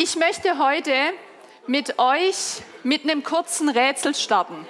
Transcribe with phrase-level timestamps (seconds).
[0.00, 0.94] Ich möchte heute
[1.66, 4.64] mit euch mit einem kurzen Rätsel starten.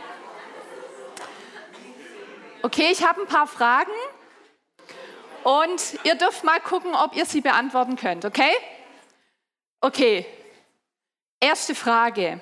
[2.62, 3.92] Okay, ich habe ein paar Fragen
[5.44, 8.50] und ihr dürft mal gucken, ob ihr sie beantworten könnt, okay?
[9.82, 10.24] Okay,
[11.40, 12.40] erste Frage.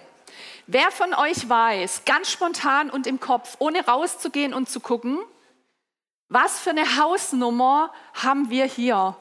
[0.68, 5.18] Wer von euch weiß, ganz spontan und im Kopf, ohne rauszugehen und zu gucken,
[6.28, 9.16] was für eine Hausnummer haben wir hier?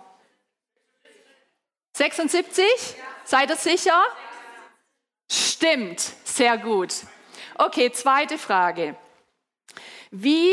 [1.96, 2.96] 76?
[3.24, 4.04] Seid ihr sicher?
[5.32, 6.94] Stimmt, sehr gut.
[7.58, 8.98] Okay, zweite Frage.
[10.12, 10.52] Wie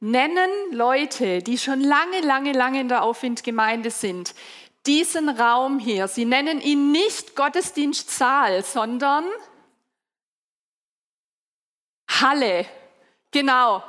[0.00, 4.34] nennen Leute, die schon lange, lange, lange in der Aufwindgemeinde sind,
[4.84, 6.08] diesen Raum hier?
[6.08, 9.24] Sie nennen ihn nicht Gottesdienstsaal, sondern
[12.10, 12.66] Halle.
[13.30, 13.84] Genau.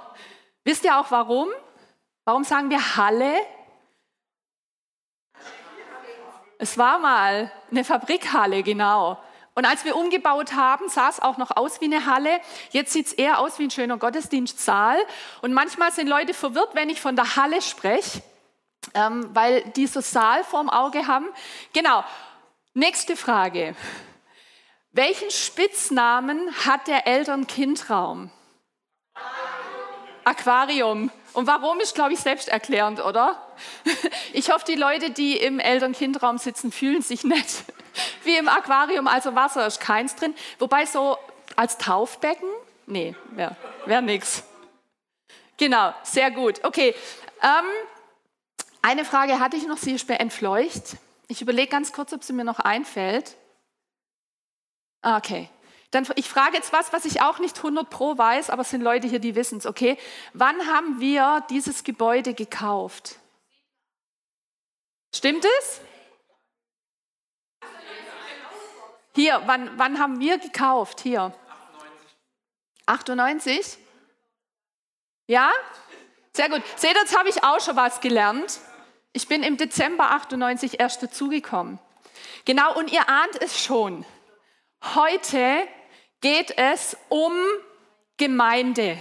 [0.63, 1.49] Wisst ihr auch warum?
[2.23, 3.35] Warum sagen wir Halle?
[6.57, 9.17] Es war mal eine Fabrikhalle, genau.
[9.55, 12.39] Und als wir umgebaut haben, sah es auch noch aus wie eine Halle.
[12.71, 14.97] Jetzt sieht es eher aus wie ein schöner Gottesdienstsaal.
[15.41, 18.23] Und manchmal sind Leute verwirrt, wenn ich von der Halle spreche,
[18.95, 21.27] ähm, weil die so Saal vorm Auge haben.
[21.71, 22.03] Genau.
[22.73, 23.75] Nächste Frage.
[24.91, 28.31] Welchen Spitznamen hat der Eltern-Kind-Raum?
[30.23, 31.11] Aquarium.
[31.33, 33.41] Und warum ist, glaube ich, selbsterklärend, oder?
[34.33, 37.63] Ich hoffe, die Leute, die im Eltern-Kind-Raum sitzen, fühlen sich nicht
[38.23, 39.07] wie im Aquarium.
[39.07, 40.33] Also Wasser ist keins drin.
[40.57, 41.17] Wobei so
[41.55, 42.49] als Taufbecken,
[42.87, 44.43] nee, wäre wär nix.
[45.57, 46.63] Genau, sehr gut.
[46.63, 46.95] Okay,
[47.43, 47.65] ähm,
[48.81, 50.97] eine Frage hatte ich noch, sie ist entfleucht.
[51.27, 53.35] Ich überlege ganz kurz, ob sie mir noch einfällt.
[55.01, 55.49] Ah, okay,
[55.93, 58.81] dann, ich frage jetzt was, was ich auch nicht 100 pro weiß, aber es sind
[58.81, 59.97] Leute hier, die wissen es, okay?
[60.33, 63.17] Wann haben wir dieses Gebäude gekauft?
[65.15, 65.81] Stimmt es?
[69.15, 71.01] Hier, wann, wann haben wir gekauft?
[71.01, 71.33] Hier.
[72.85, 73.77] 98.
[73.77, 73.77] 98?
[75.27, 75.51] Ja?
[76.35, 76.63] Sehr gut.
[76.75, 78.59] Seht, jetzt habe ich auch schon was gelernt.
[79.11, 81.77] Ich bin im Dezember 98 erst dazugekommen.
[82.45, 84.03] Genau, und ihr ahnt es schon.
[84.95, 85.67] Heute
[86.23, 87.33] geht es um
[88.15, 88.97] Gemeinde.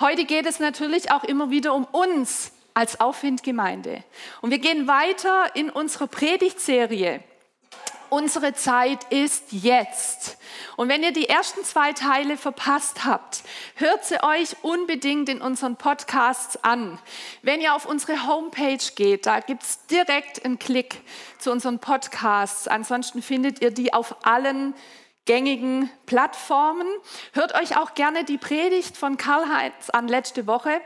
[0.00, 4.04] Heute geht es natürlich auch immer wieder um uns als Aufwindgemeinde.
[4.40, 7.24] Und wir gehen weiter in unserer Predigtserie.
[8.08, 10.38] Unsere Zeit ist jetzt.
[10.76, 13.42] Und wenn ihr die ersten zwei Teile verpasst habt,
[13.74, 17.00] hört sie euch unbedingt in unseren Podcasts an.
[17.42, 21.00] Wenn ihr auf unsere Homepage geht, da gibt es direkt einen Klick
[21.40, 22.68] zu unseren Podcasts.
[22.68, 24.74] Ansonsten findet ihr die auf allen
[25.28, 26.88] gängigen Plattformen.
[27.34, 30.80] Hört euch auch gerne die Predigt von Karl-Heinz an letzte Woche.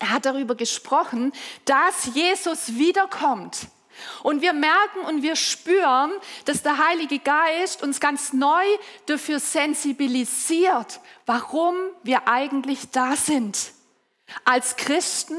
[0.00, 1.32] Er hat darüber gesprochen,
[1.66, 3.68] dass Jesus wiederkommt.
[4.24, 6.10] Und wir merken und wir spüren,
[6.46, 8.64] dass der Heilige Geist uns ganz neu
[9.06, 13.72] dafür sensibilisiert, warum wir eigentlich da sind.
[14.44, 15.36] Als Christen,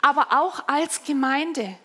[0.00, 1.76] aber auch als Gemeinde.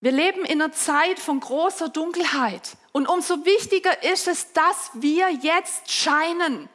[0.00, 2.76] Wir leben in einer Zeit von großer Dunkelheit.
[2.92, 6.68] Und umso wichtiger ist es, dass wir jetzt scheinen.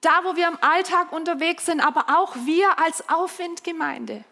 [0.00, 4.24] Da, wo wir im Alltag unterwegs sind, aber auch wir als Aufwindgemeinde.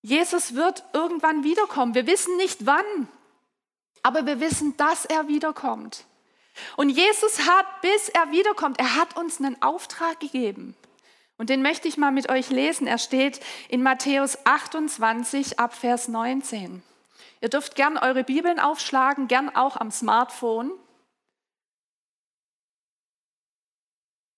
[0.00, 1.94] Jesus wird irgendwann wiederkommen.
[1.94, 3.08] Wir wissen nicht wann,
[4.02, 6.04] aber wir wissen, dass er wiederkommt.
[6.76, 10.76] Und Jesus hat, bis er wiederkommt, er hat uns einen Auftrag gegeben.
[11.38, 12.86] Und den möchte ich mal mit euch lesen.
[12.86, 16.82] Er steht in Matthäus 28 ab Vers 19.
[17.40, 20.72] Ihr dürft gern eure Bibeln aufschlagen, gern auch am Smartphone.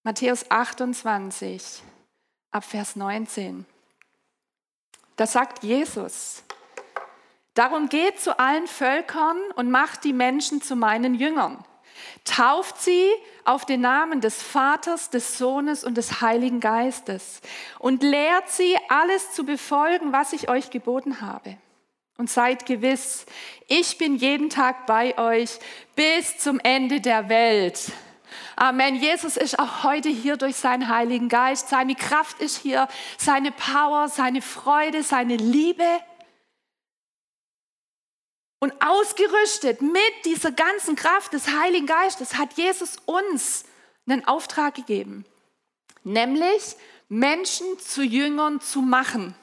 [0.02, 1.82] Matthäus 28,
[2.50, 3.64] ab Vers 19.
[5.16, 6.42] Da sagt Jesus,
[7.54, 11.64] darum geht zu allen Völkern und macht die Menschen zu meinen Jüngern.
[12.24, 13.08] Tauft sie
[13.44, 17.40] auf den Namen des Vaters, des Sohnes und des Heiligen Geistes
[17.78, 21.56] und lehrt sie, alles zu befolgen, was ich euch geboten habe
[22.20, 23.24] und seid gewiss,
[23.66, 25.58] ich bin jeden Tag bei euch
[25.96, 27.92] bis zum Ende der Welt.
[28.56, 28.96] Amen.
[28.96, 31.70] Jesus ist auch heute hier durch seinen Heiligen Geist.
[31.70, 35.82] Seine Kraft ist hier, seine Power, seine Freude, seine Liebe.
[38.60, 43.64] Und ausgerüstet mit dieser ganzen Kraft des Heiligen Geistes hat Jesus uns
[44.06, 45.24] einen Auftrag gegeben,
[46.04, 46.76] nämlich
[47.08, 49.34] Menschen zu Jüngern zu machen.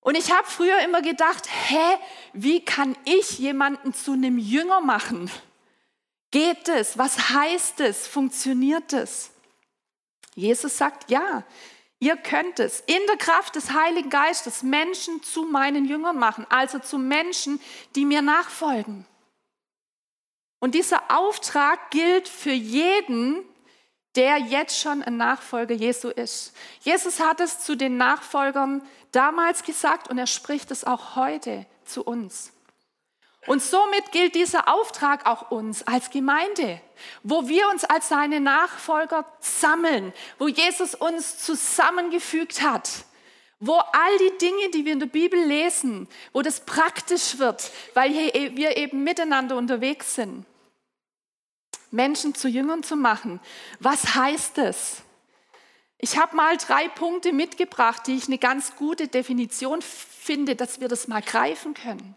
[0.00, 1.98] Und ich habe früher immer gedacht, hä,
[2.32, 5.28] wie kann ich jemanden zu einem Jünger machen?
[6.30, 6.96] Geht es?
[6.96, 8.06] Was heißt es?
[8.06, 9.30] Funktioniert es?
[10.36, 11.42] Jesus sagt, ja,
[11.98, 16.78] Ihr könnt es in der Kraft des Heiligen Geistes Menschen zu meinen Jüngern machen, also
[16.78, 17.60] zu Menschen,
[17.94, 19.06] die mir nachfolgen.
[20.58, 23.44] Und dieser Auftrag gilt für jeden,
[24.14, 26.54] der jetzt schon ein Nachfolger Jesu ist.
[26.80, 28.82] Jesus hat es zu den Nachfolgern
[29.12, 32.52] damals gesagt und er spricht es auch heute zu uns.
[33.46, 36.80] Und somit gilt dieser Auftrag auch uns als Gemeinde,
[37.22, 42.90] wo wir uns als seine Nachfolger sammeln, wo Jesus uns zusammengefügt hat,
[43.60, 48.12] wo all die Dinge, die wir in der Bibel lesen, wo das praktisch wird, weil
[48.12, 50.44] wir eben miteinander unterwegs sind.
[51.92, 53.40] Menschen zu Jüngern zu machen.
[53.78, 55.02] Was heißt es?
[55.98, 60.88] Ich habe mal drei Punkte mitgebracht, die ich eine ganz gute Definition finde, dass wir
[60.88, 62.14] das mal greifen können.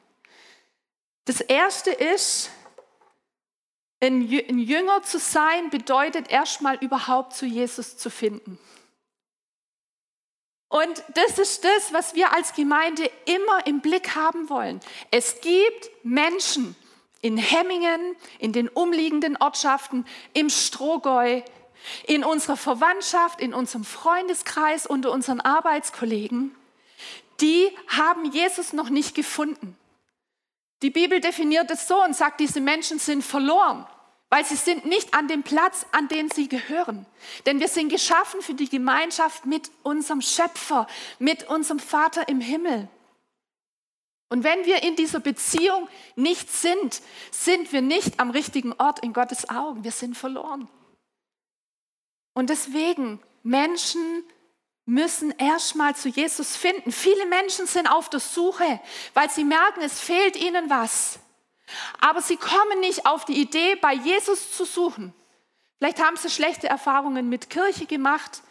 [1.29, 2.49] Das erste ist,
[4.01, 8.57] ein Jünger zu sein bedeutet erstmal überhaupt zu Jesus zu finden.
[10.69, 14.79] Und das ist das, was wir als Gemeinde immer im Blick haben wollen.
[15.11, 16.75] Es gibt Menschen
[17.21, 21.43] in Hemmingen, in den umliegenden Ortschaften, im Strohgäu,
[22.07, 26.55] in unserer Verwandtschaft, in unserem Freundeskreis, unter unseren Arbeitskollegen,
[27.39, 29.78] die haben Jesus noch nicht gefunden.
[30.81, 33.85] Die Bibel definiert es so und sagt, diese Menschen sind verloren,
[34.29, 37.05] weil sie sind nicht an dem Platz, an den sie gehören.
[37.45, 40.87] Denn wir sind geschaffen für die Gemeinschaft mit unserem Schöpfer,
[41.17, 42.87] mit unserem Vater im Himmel.
[44.29, 47.01] Und wenn wir in dieser Beziehung nicht sind,
[47.31, 49.83] sind wir nicht am richtigen Ort in Gottes Augen.
[49.83, 50.69] Wir sind verloren.
[52.33, 54.23] Und deswegen, Menschen
[54.89, 56.91] müssen erstmal zu Jesus finden.
[56.91, 58.79] Viele Menschen sind auf der Suche,
[59.13, 61.19] weil sie merken, es fehlt ihnen was.
[62.01, 65.13] Aber sie kommen nicht auf die Idee, bei Jesus zu suchen.
[65.77, 68.41] Vielleicht haben sie schlechte Erfahrungen mit Kirche gemacht.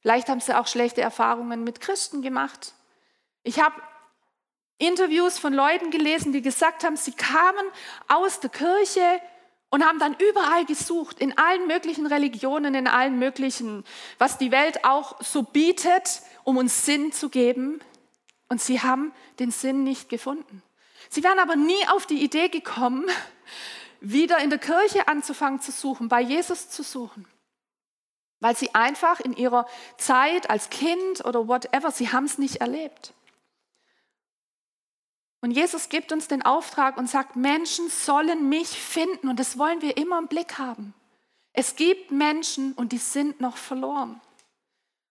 [0.00, 2.72] Vielleicht haben sie auch schlechte Erfahrungen mit Christen gemacht.
[3.42, 3.74] Ich habe
[4.78, 7.66] Interviews von Leuten gelesen, die gesagt haben, sie kamen
[8.08, 9.20] aus der Kirche
[9.70, 13.84] und haben dann überall gesucht, in allen möglichen Religionen, in allen möglichen,
[14.18, 17.80] was die Welt auch so bietet, um uns Sinn zu geben.
[18.48, 20.62] Und sie haben den Sinn nicht gefunden.
[21.08, 23.06] Sie wären aber nie auf die Idee gekommen,
[24.00, 27.26] wieder in der Kirche anzufangen zu suchen, bei Jesus zu suchen.
[28.40, 29.66] Weil sie einfach in ihrer
[29.98, 33.12] Zeit als Kind oder whatever, sie haben es nicht erlebt.
[35.40, 39.28] Und Jesus gibt uns den Auftrag und sagt, Menschen sollen mich finden.
[39.28, 40.94] Und das wollen wir immer im Blick haben.
[41.52, 44.20] Es gibt Menschen und die sind noch verloren.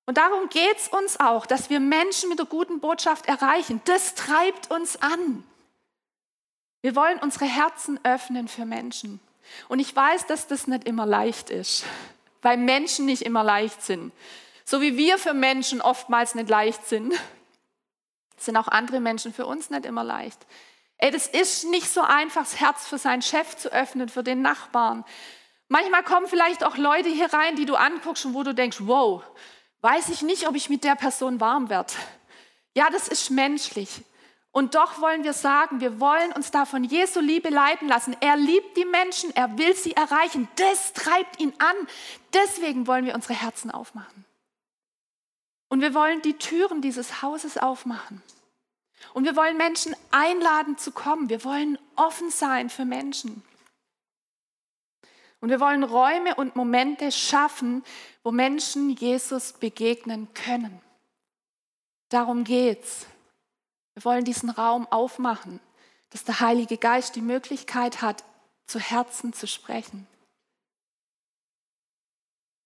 [0.06, 3.81] Und darum geht es uns auch, dass wir Menschen mit der guten Botschaft erreichen.
[3.86, 5.44] Das treibt uns an.
[6.82, 9.20] Wir wollen unsere Herzen öffnen für Menschen.
[9.68, 11.84] Und ich weiß, dass das nicht immer leicht ist,
[12.42, 14.12] weil Menschen nicht immer leicht sind.
[14.64, 17.14] So wie wir für Menschen oftmals nicht leicht sind,
[18.44, 20.45] sind auch andere Menschen für uns nicht immer leicht.
[20.97, 24.41] Ey, das ist nicht so einfach, das Herz für seinen Chef zu öffnen, für den
[24.41, 25.06] Nachbarn.
[25.69, 29.24] Manchmal kommen vielleicht auch Leute hier rein, die du anguckst und wo du denkst, wow,
[29.81, 31.94] weiß ich nicht, ob ich mit der Person warm werde.
[32.74, 34.03] Ja, das ist menschlich.
[34.51, 38.15] Und doch wollen wir sagen, wir wollen uns da von Jesu Liebe leiten lassen.
[38.19, 40.47] Er liebt die Menschen, er will sie erreichen.
[40.56, 41.75] Das treibt ihn an.
[42.33, 44.25] Deswegen wollen wir unsere Herzen aufmachen.
[45.69, 48.21] Und wir wollen die Türen dieses Hauses aufmachen.
[49.13, 51.30] Und wir wollen Menschen einladen zu kommen.
[51.30, 53.44] Wir wollen offen sein für Menschen.
[55.39, 57.84] Und wir wollen Räume und Momente schaffen,
[58.24, 60.82] wo Menschen Jesus begegnen können.
[62.10, 63.05] Darum geht's.
[63.94, 65.60] Wir wollen diesen Raum aufmachen,
[66.10, 68.24] dass der Heilige Geist die Möglichkeit hat,
[68.65, 70.08] zu Herzen zu sprechen.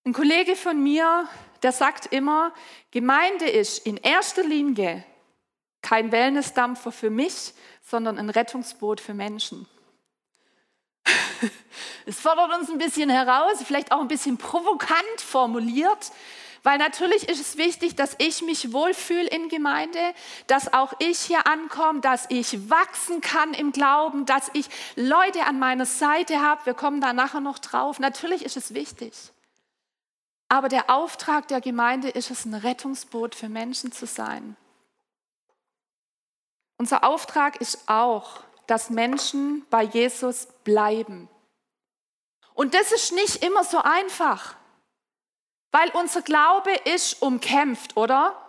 [0.06, 1.28] Ein Kollege von mir
[1.63, 2.53] der sagt immer,
[2.91, 5.03] Gemeinde ist in erster Linie
[5.82, 9.67] kein Wellnessdampfer für mich, sondern ein Rettungsboot für Menschen.
[12.05, 16.12] Es fordert uns ein bisschen heraus, vielleicht auch ein bisschen provokant formuliert,
[16.62, 20.00] weil natürlich ist es wichtig, dass ich mich wohlfühle in Gemeinde,
[20.48, 25.60] dass auch ich hier ankomme, dass ich wachsen kann im Glauben, dass ich Leute an
[25.60, 26.65] meiner Seite habe.
[26.65, 28.00] Wir kommen da nachher noch drauf.
[28.00, 29.13] Natürlich ist es wichtig.
[30.54, 34.56] Aber der Auftrag der Gemeinde ist es, ein Rettungsboot für Menschen zu sein.
[36.78, 41.28] Unser Auftrag ist auch, dass Menschen bei Jesus bleiben.
[42.54, 44.56] Und das ist nicht immer so einfach,
[45.72, 48.40] weil unser Glaube ist umkämpft, oder?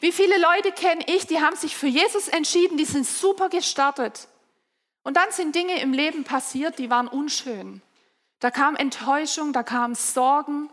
[0.00, 4.26] Wie viele Leute kenne ich, die haben sich für Jesus entschieden, die sind super gestartet.
[5.02, 7.82] Und dann sind Dinge im Leben passiert, die waren unschön.
[8.38, 10.70] Da kam Enttäuschung, da kamen Sorgen,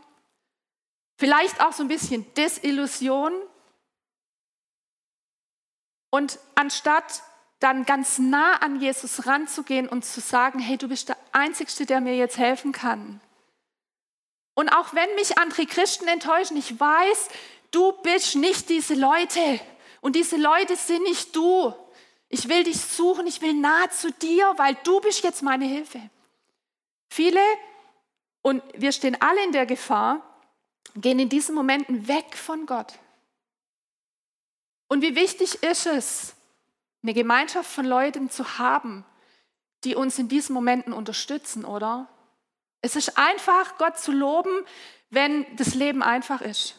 [1.17, 3.33] vielleicht auch so ein bisschen Desillusion.
[6.09, 7.21] Und anstatt
[7.59, 12.01] dann ganz nah an Jesus ranzugehen und zu sagen, hey, du bist der Einzige, der
[12.01, 13.19] mir jetzt helfen kann.
[14.53, 17.29] Und auch wenn mich andere Christen enttäuschen, ich weiß,
[17.71, 19.59] du bist nicht diese Leute.
[20.01, 21.73] Und diese Leute sind nicht du.
[22.29, 26.01] Ich will dich suchen, ich will nahe zu dir, weil du bist jetzt meine Hilfe.
[27.09, 27.39] Viele,
[28.41, 30.21] und wir stehen alle in der Gefahr,
[31.01, 32.93] gehen in diesen Momenten weg von Gott.
[34.87, 36.35] Und wie wichtig ist es,
[37.03, 39.05] eine Gemeinschaft von Leuten zu haben,
[39.83, 42.07] die uns in diesen Momenten unterstützen, oder?
[42.81, 44.65] Es ist einfach, Gott zu loben,
[45.09, 46.75] wenn das Leben einfach ist.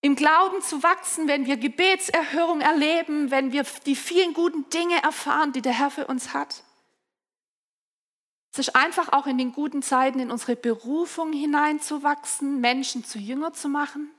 [0.00, 5.52] Im Glauben zu wachsen, wenn wir Gebetserhörung erleben, wenn wir die vielen guten Dinge erfahren,
[5.52, 6.62] die der Herr für uns hat.
[8.58, 13.52] Es ist einfach auch in den guten Zeiten in unsere Berufung hineinzuwachsen, Menschen zu Jünger
[13.52, 14.10] zu machen.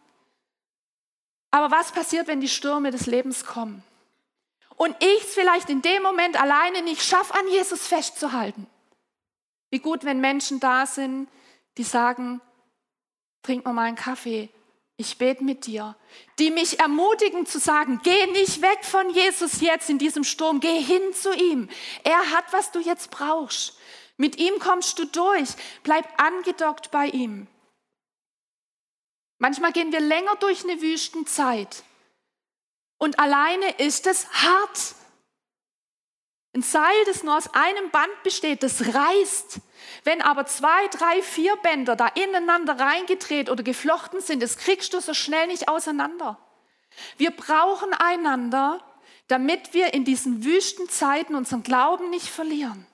[1.50, 3.82] Aber was passiert, wenn die Stürme des Lebens kommen?
[4.75, 8.67] Und ich es vielleicht in dem Moment alleine nicht schaffe, an Jesus festzuhalten.
[9.72, 11.27] Wie gut, wenn Menschen da sind,
[11.79, 12.39] die sagen,
[13.41, 14.50] trink mal einen Kaffee,
[14.98, 15.96] ich bete mit dir.
[16.38, 20.79] Die mich ermutigen zu sagen, geh nicht weg von Jesus jetzt in diesem Sturm, geh
[20.79, 21.70] hin zu ihm.
[22.03, 23.74] Er hat, was du jetzt brauchst.
[24.17, 25.50] Mit ihm kommst du durch.
[25.83, 27.47] Bleib angedockt bei ihm.
[29.38, 31.83] Manchmal gehen wir länger durch eine Wüstenzeit.
[32.97, 34.95] Und alleine ist es hart.
[36.55, 39.59] Ein Seil, das nur aus einem Band besteht, das reißt.
[40.03, 45.00] Wenn aber zwei, drei, vier Bänder da ineinander reingedreht oder geflochten sind, das kriegst du
[45.00, 46.39] so schnell nicht auseinander.
[47.17, 48.83] Wir brauchen einander,
[49.27, 52.87] damit wir in diesen wüsten Zeiten unseren Glauben nicht verlieren.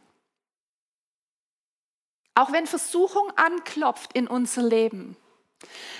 [2.35, 5.15] Auch wenn Versuchung anklopft in unser Leben,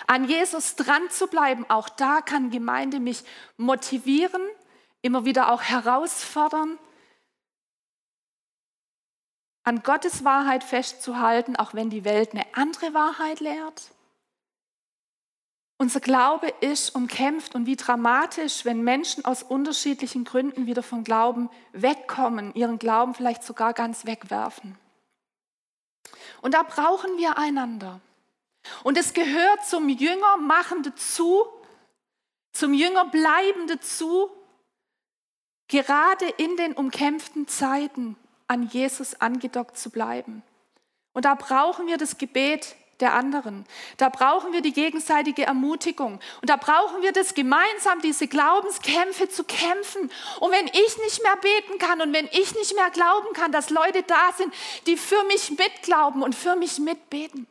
[0.08, 3.24] an Jesus dran zu bleiben, auch da kann Gemeinde mich
[3.58, 4.42] motivieren,
[5.02, 6.78] immer wieder auch herausfordern,
[9.63, 13.92] an Gottes Wahrheit festzuhalten, auch wenn die Welt eine andere Wahrheit lehrt.
[15.78, 21.50] Unser Glaube ist umkämpft und wie dramatisch, wenn Menschen aus unterschiedlichen Gründen wieder vom Glauben
[21.72, 24.78] wegkommen, ihren Glauben vielleicht sogar ganz wegwerfen.
[26.44, 28.02] Und da brauchen wir einander.
[28.84, 31.46] Und es gehört zum Jüngermachen dazu,
[32.52, 34.30] zum Jüngerbleiben dazu,
[35.70, 40.44] gerade in den umkämpften Zeiten an Jesus angedockt zu bleiben.
[41.14, 43.66] Und da brauchen wir das Gebet der anderen.
[43.98, 46.20] Da brauchen wir die gegenseitige Ermutigung.
[46.42, 50.12] Und da brauchen wir das gemeinsam, diese Glaubenskämpfe zu kämpfen.
[50.40, 53.70] Und wenn ich nicht mehr beten kann und wenn ich nicht mehr glauben kann, dass
[53.70, 54.54] Leute da sind,
[54.88, 57.48] die für mich mitglauben und für mich mitbeten.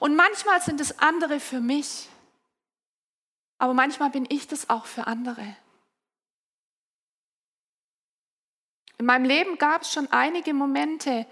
[0.00, 2.08] Und manchmal sind es andere für mich.
[3.58, 5.56] Aber manchmal bin ich das auch für andere.
[8.98, 11.26] In meinem Leben gab es schon einige Momente,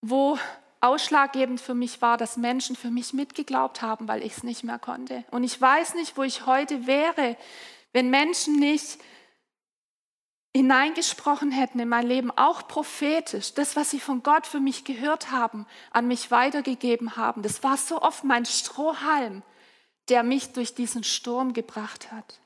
[0.00, 0.38] wo
[0.80, 4.78] ausschlaggebend für mich war, dass Menschen für mich mitgeglaubt haben, weil ich es nicht mehr
[4.78, 5.24] konnte.
[5.30, 7.36] Und ich weiß nicht, wo ich heute wäre,
[7.92, 8.98] wenn Menschen nicht
[10.54, 15.30] hineingesprochen hätten in mein Leben, auch prophetisch, das, was sie von Gott für mich gehört
[15.30, 17.42] haben, an mich weitergegeben haben.
[17.42, 19.42] Das war so oft mein Strohhalm,
[20.08, 22.40] der mich durch diesen Sturm gebracht hat.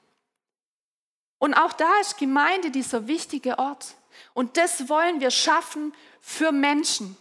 [1.38, 3.94] Und auch da ist Gemeinde dieser wichtige Ort.
[4.34, 7.16] Und das wollen wir schaffen für Menschen.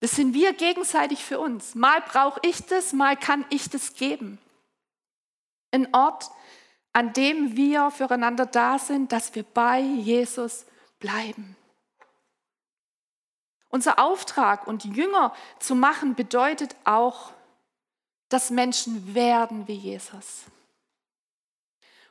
[0.00, 1.74] Das sind wir gegenseitig für uns.
[1.74, 4.38] Mal brauche ich das, mal kann ich das geben.
[5.72, 6.30] Ein Ort,
[6.92, 10.64] an dem wir füreinander da sind, dass wir bei Jesus
[10.98, 11.56] bleiben.
[13.68, 17.32] Unser Auftrag und Jünger zu machen bedeutet auch,
[18.28, 20.44] dass Menschen werden wie Jesus.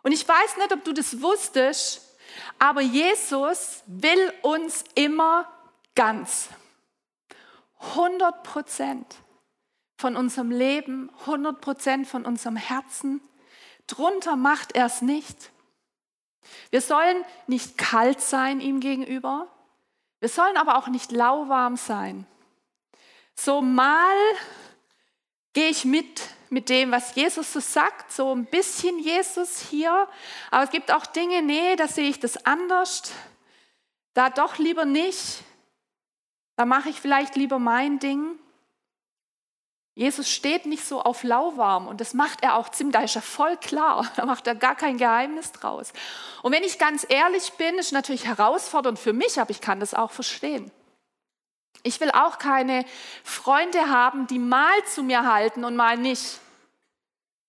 [0.03, 2.17] Und ich weiß nicht, ob du das wusstest,
[2.57, 5.51] aber Jesus will uns immer
[5.95, 6.49] ganz.
[7.79, 9.15] 100 Prozent
[9.97, 13.21] von unserem Leben, 100 Prozent von unserem Herzen.
[13.87, 15.51] Drunter macht er es nicht.
[16.69, 19.47] Wir sollen nicht kalt sein ihm gegenüber.
[20.19, 22.25] Wir sollen aber auch nicht lauwarm sein.
[23.35, 24.15] So mal
[25.53, 30.07] gehe ich mit mit dem, was Jesus so sagt, so ein bisschen Jesus hier,
[30.49, 33.11] aber es gibt auch Dinge, nee, da sehe ich das anders,
[34.13, 35.43] da doch lieber nicht.
[36.59, 38.37] Da mache ich vielleicht lieber mein Ding.
[39.95, 43.21] Jesus steht nicht so auf lauwarm und das macht er auch ziemlich, da ist er
[43.21, 45.93] voll klar, da macht er gar kein Geheimnis draus.
[46.43, 49.93] Und wenn ich ganz ehrlich bin, ist natürlich herausfordernd für mich, aber ich kann das
[49.93, 50.69] auch verstehen.
[51.83, 52.83] Ich will auch keine
[53.23, 56.41] Freunde haben, die mal zu mir halten und mal nicht.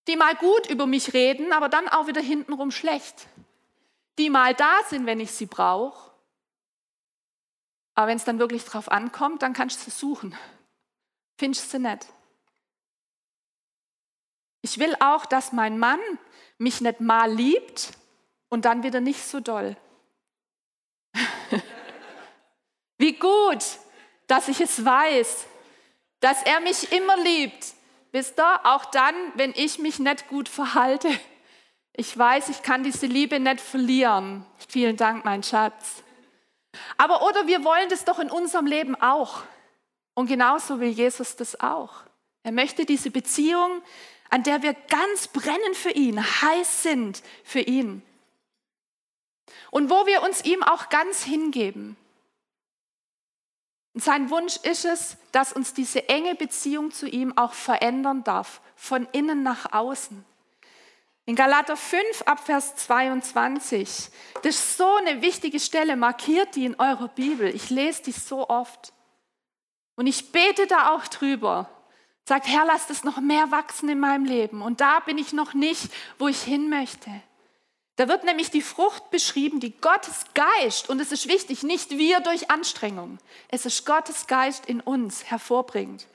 [0.06, 3.26] die mal gut über mich reden, aber dann auch wieder hintenrum schlecht.
[4.20, 6.09] Die mal da sind, wenn ich sie brauche.
[8.00, 10.34] Aber wenn es dann wirklich drauf ankommt, dann kannst du sie suchen.
[11.36, 12.06] Findest du nicht.
[14.62, 16.00] Ich will auch, dass mein Mann
[16.56, 17.92] mich nicht mal liebt
[18.48, 19.76] und dann wieder nicht so doll.
[22.96, 23.62] Wie gut,
[24.28, 25.44] dass ich es weiß,
[26.20, 27.74] dass er mich immer liebt.
[28.12, 31.10] Wisst ihr, auch dann, wenn ich mich nicht gut verhalte.
[31.92, 34.46] Ich weiß, ich kann diese Liebe nicht verlieren.
[34.68, 36.02] Vielen Dank, mein Schatz.
[36.96, 39.42] Aber oder wir wollen das doch in unserem Leben auch.
[40.14, 42.02] Und genauso will Jesus das auch.
[42.42, 43.82] Er möchte diese Beziehung,
[44.30, 48.02] an der wir ganz brennen für ihn, heiß sind für ihn.
[49.70, 51.96] Und wo wir uns ihm auch ganz hingeben.
[53.92, 58.60] Und sein Wunsch ist es, dass uns diese enge Beziehung zu ihm auch verändern darf,
[58.76, 60.24] von innen nach außen.
[61.26, 64.10] In Galater 5 ab Vers 22,
[64.42, 67.54] das ist so eine wichtige Stelle, markiert die in eurer Bibel.
[67.54, 68.92] Ich lese die so oft.
[69.96, 71.68] Und ich bete da auch drüber.
[72.24, 74.62] Sagt, Herr, lass das noch mehr wachsen in meinem Leben.
[74.62, 77.10] Und da bin ich noch nicht, wo ich hin möchte.
[78.00, 82.20] Da wird nämlich die Frucht beschrieben, die Gottes Geist, und es ist wichtig, nicht wir
[82.20, 86.06] durch Anstrengung, es ist Gottes Geist in uns hervorbringt.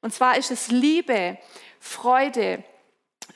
[0.00, 1.38] Und zwar ist es Liebe,
[1.78, 2.64] Freude,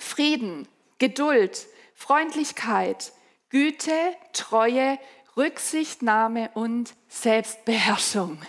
[0.01, 0.67] Frieden,
[1.03, 1.67] Geduld,
[1.97, 3.13] Freundlichkeit,
[3.49, 5.01] Güte, Treue,
[5.37, 8.41] Rücksichtnahme und Selbstbeherrschung.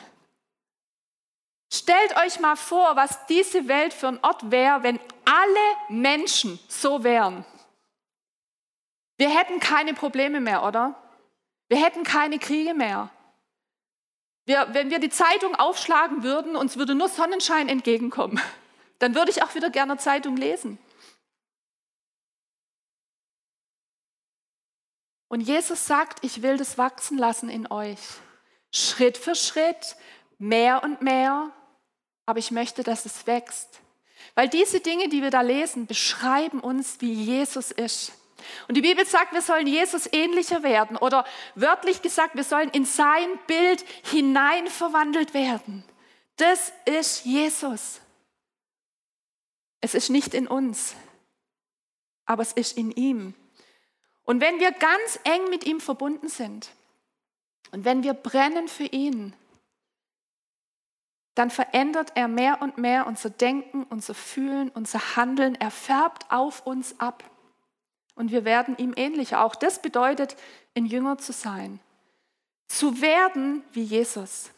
[1.73, 7.03] Stellt euch mal vor, was diese Welt für ein Ort wäre, wenn alle Menschen so
[7.03, 7.43] wären.
[9.17, 10.93] Wir hätten keine Probleme mehr, oder?
[11.69, 13.09] Wir hätten keine Kriege mehr.
[14.45, 18.39] Wir, wenn wir die Zeitung aufschlagen würden, uns würde nur Sonnenschein entgegenkommen,
[18.99, 20.77] dann würde ich auch wieder gerne Zeitung lesen.
[25.33, 27.97] Und Jesus sagt, ich will das wachsen lassen in euch.
[28.71, 29.95] Schritt für Schritt,
[30.37, 31.49] mehr und mehr,
[32.27, 33.79] aber ich möchte, dass es wächst.
[34.35, 38.11] Weil diese Dinge, die wir da lesen, beschreiben uns, wie Jesus ist.
[38.67, 42.85] Und die Bibel sagt, wir sollen Jesus ähnlicher werden oder wörtlich gesagt, wir sollen in
[42.85, 45.83] sein Bild hinein verwandelt werden.
[46.35, 48.01] Das ist Jesus.
[49.81, 50.93] Es ist nicht in uns,
[52.27, 53.33] aber es ist in ihm.
[54.23, 56.71] Und wenn wir ganz eng mit ihm verbunden sind
[57.71, 59.33] und wenn wir brennen für ihn,
[61.35, 65.55] dann verändert er mehr und mehr unser Denken, unser Fühlen, unser Handeln.
[65.55, 67.23] Er färbt auf uns ab.
[68.15, 69.43] Und wir werden ihm ähnlicher.
[69.43, 70.35] Auch das bedeutet,
[70.75, 71.79] ein Jünger zu sein.
[72.67, 74.51] Zu werden wie Jesus.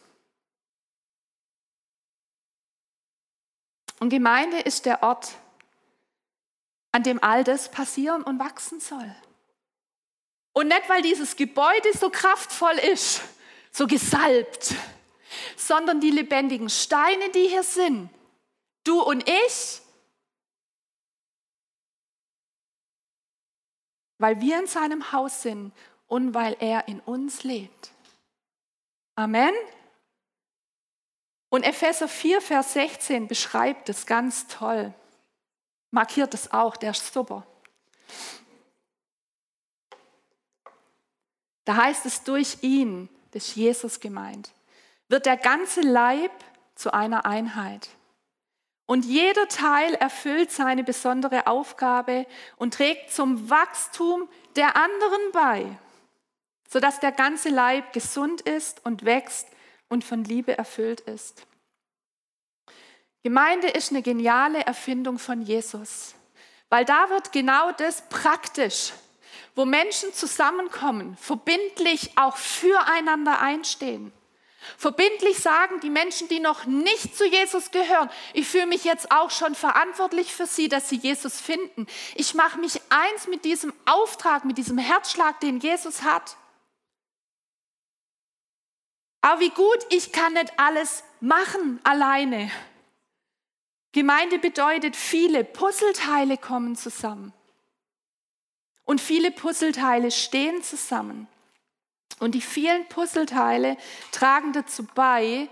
[4.02, 5.38] Und Gemeinde ist der Ort,
[6.92, 9.16] an dem all das passieren und wachsen soll.
[10.56, 13.22] Und nicht, weil dieses Gebäude so kraftvoll ist,
[13.72, 14.74] so gesalbt,
[15.58, 18.10] sondern die lebendigen Steine, die hier sind,
[18.86, 19.82] du und ich,
[24.18, 25.74] weil wir in seinem Haus sind
[26.08, 27.92] und weil er in uns lebt.
[29.16, 29.54] Amen.
[31.50, 34.94] Und Epheser 4, Vers 16 beschreibt es ganz toll.
[35.92, 37.46] Markiert es auch, der ist super.
[41.66, 44.52] Da heißt es, durch ihn, das ist Jesus gemeint,
[45.10, 46.32] wird der ganze Leib
[46.76, 47.90] zu einer Einheit.
[48.86, 55.66] Und jeder Teil erfüllt seine besondere Aufgabe und trägt zum Wachstum der anderen bei,
[56.70, 59.48] sodass der ganze Leib gesund ist und wächst
[59.90, 61.48] und von Liebe erfüllt ist.
[63.24, 66.14] Gemeinde ist eine geniale Erfindung von Jesus,
[66.70, 68.94] weil da wird genau das praktisch,
[69.56, 74.12] wo Menschen zusammenkommen, verbindlich auch füreinander einstehen.
[74.78, 79.32] Verbindlich sagen die Menschen, die noch nicht zu Jesus gehören, ich fühle mich jetzt auch
[79.32, 81.88] schon verantwortlich für sie, dass sie Jesus finden.
[82.16, 86.36] Ich mache mich eins mit diesem Auftrag, mit diesem Herzschlag, den Jesus hat.
[89.22, 92.52] Aber wie gut, ich kann nicht alles machen alleine.
[93.92, 97.34] Gemeinde bedeutet, viele Puzzleteile kommen zusammen.
[98.86, 101.28] Und viele Puzzleteile stehen zusammen.
[102.20, 103.78] Und die vielen Puzzleteile
[104.12, 105.50] tragen dazu bei,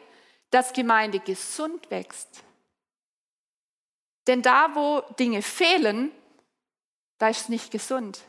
[0.51, 2.43] dass Gemeinde gesund wächst.
[4.27, 6.11] Denn da, wo Dinge fehlen,
[7.17, 8.21] da ist es nicht gesund.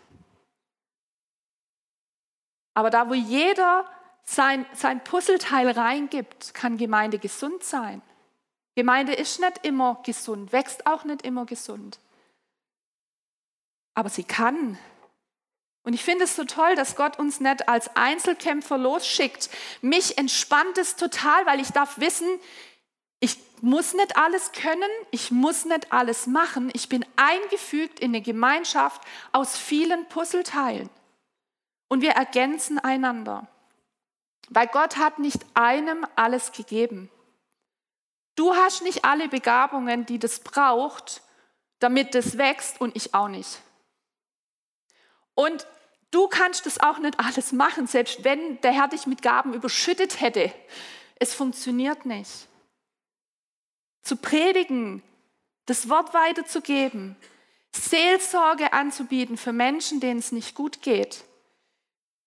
[2.72, 3.88] Aber da, wo jeder
[4.24, 8.02] sein, sein Puzzleteil reingibt, kann Gemeinde gesund sein.
[8.74, 12.00] Gemeinde ist nicht immer gesund, wächst auch nicht immer gesund.
[13.94, 14.78] aber sie kann.
[15.84, 19.50] Und ich finde es so toll, dass Gott uns nicht als Einzelkämpfer losschickt.
[19.82, 22.26] Mich entspannt es total, weil ich darf wissen,
[23.20, 26.70] ich muss nicht alles können, ich muss nicht alles machen.
[26.74, 30.88] Ich bin eingefügt in eine Gemeinschaft aus vielen Puzzleteilen.
[31.88, 33.46] Und wir ergänzen einander.
[34.48, 37.10] Weil Gott hat nicht einem alles gegeben.
[38.36, 41.22] Du hast nicht alle Begabungen, die das braucht,
[41.78, 43.60] damit das wächst und ich auch nicht.
[45.34, 45.66] Und
[46.10, 50.20] du kannst das auch nicht alles machen, selbst wenn der Herr dich mit Gaben überschüttet
[50.20, 50.52] hätte.
[51.16, 52.48] Es funktioniert nicht.
[54.02, 55.02] Zu predigen,
[55.66, 57.16] das Wort weiterzugeben,
[57.72, 61.24] Seelsorge anzubieten für Menschen, denen es nicht gut geht,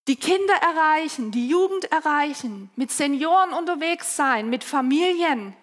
[0.07, 5.53] die Kinder erreichen, die Jugend erreichen, mit Senioren unterwegs sein, mit Familien,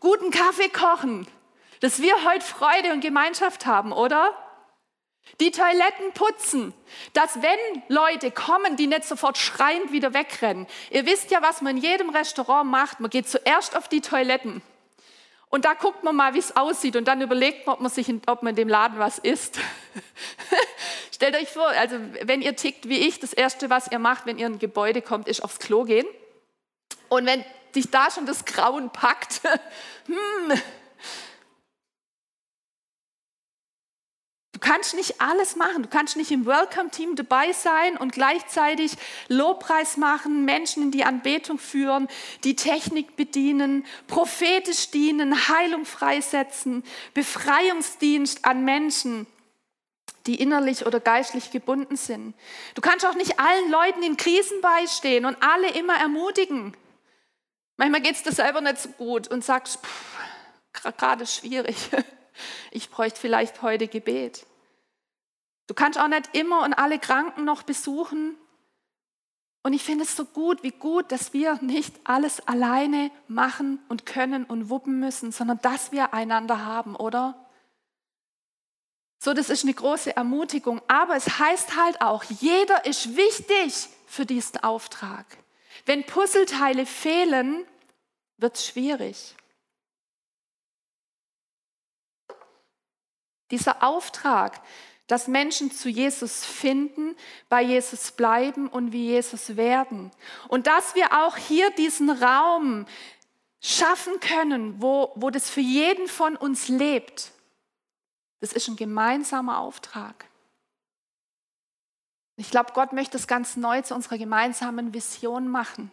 [0.00, 1.26] guten Kaffee kochen,
[1.80, 4.34] dass wir heute Freude und Gemeinschaft haben, oder?
[5.40, 6.72] Die Toiletten putzen,
[7.12, 10.66] dass wenn Leute kommen, die nicht sofort schreiend wieder wegrennen.
[10.90, 13.00] Ihr wisst ja, was man in jedem Restaurant macht.
[13.00, 14.62] Man geht zuerst auf die Toiletten
[15.48, 18.12] und da guckt man mal, wie es aussieht und dann überlegt man, ob man, sich
[18.26, 19.58] ob man in dem Laden was isst.
[21.14, 24.38] Stellt euch vor, also wenn ihr tickt wie ich, das Erste, was ihr macht, wenn
[24.38, 26.06] ihr in ein Gebäude kommt, ist aufs Klo gehen.
[27.08, 29.40] Und wenn dich da schon das Grauen packt,
[30.06, 30.60] hm,
[34.56, 35.82] Du kannst nicht alles machen.
[35.82, 38.92] Du kannst nicht im Welcome-Team dabei sein und gleichzeitig
[39.28, 42.08] Lobpreis machen, Menschen in die Anbetung führen,
[42.42, 49.26] die Technik bedienen, prophetisch dienen, Heilung freisetzen, Befreiungsdienst an Menschen,
[50.26, 52.32] die innerlich oder geistlich gebunden sind.
[52.74, 56.74] Du kannst auch nicht allen Leuten in Krisen beistehen und alle immer ermutigen.
[57.76, 59.80] Manchmal geht es dir selber nicht so gut und sagst,
[60.72, 61.76] gerade schwierig.
[62.70, 64.46] Ich bräuchte vielleicht heute Gebet.
[65.66, 68.36] Du kannst auch nicht immer und alle Kranken noch besuchen.
[69.62, 74.06] Und ich finde es so gut, wie gut, dass wir nicht alles alleine machen und
[74.06, 77.46] können und wuppen müssen, sondern dass wir einander haben, oder?
[79.18, 80.80] So, das ist eine große Ermutigung.
[80.86, 85.26] Aber es heißt halt auch, jeder ist wichtig für diesen Auftrag.
[85.84, 87.66] Wenn Puzzleteile fehlen,
[88.38, 89.34] wird es schwierig.
[93.50, 94.60] Dieser Auftrag,
[95.06, 97.16] dass Menschen zu Jesus finden,
[97.48, 100.10] bei Jesus bleiben und wie Jesus werden.
[100.48, 102.86] Und dass wir auch hier diesen Raum
[103.60, 107.32] schaffen können, wo, wo das für jeden von uns lebt.
[108.40, 110.26] Das ist ein gemeinsamer Auftrag.
[112.36, 115.90] Ich glaube, Gott möchte es ganz neu zu unserer gemeinsamen Vision machen.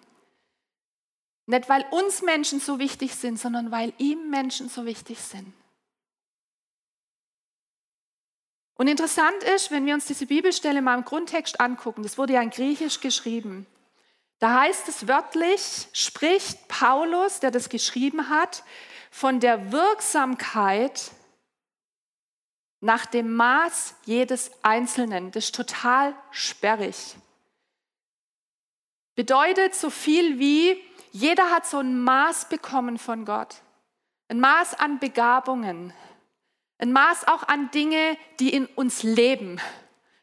[1.46, 5.54] Nicht, weil uns Menschen so wichtig sind, sondern weil ihm Menschen so wichtig sind.
[8.76, 12.42] Und interessant ist, wenn wir uns diese Bibelstelle mal im Grundtext angucken, das wurde ja
[12.42, 13.68] in Griechisch geschrieben,
[14.40, 18.64] da heißt es wörtlich, spricht Paulus, der das geschrieben hat,
[19.10, 21.12] von der Wirksamkeit
[22.82, 25.32] nach dem Maß jedes Einzelnen.
[25.32, 27.16] Das ist total sperrig.
[29.16, 30.76] Bedeutet so viel wie,
[31.12, 33.62] jeder hat so ein Maß bekommen von Gott.
[34.28, 35.94] Ein Maß an Begabungen,
[36.84, 39.60] ein Maß auch an Dinge, die in uns leben.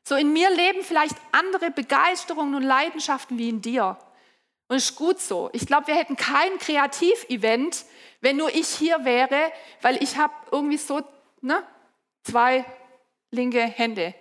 [0.05, 3.99] So in mir leben vielleicht andere Begeisterungen und Leidenschaften wie in dir.
[4.69, 5.49] Und ist gut so.
[5.55, 7.85] Ich glaube, wir hätten kein Kreativevent,
[8.21, 11.03] wenn nur ich hier wäre, weil ich habe irgendwie so
[11.41, 11.67] ne,
[12.25, 12.65] zwei
[13.31, 14.15] linke Hände.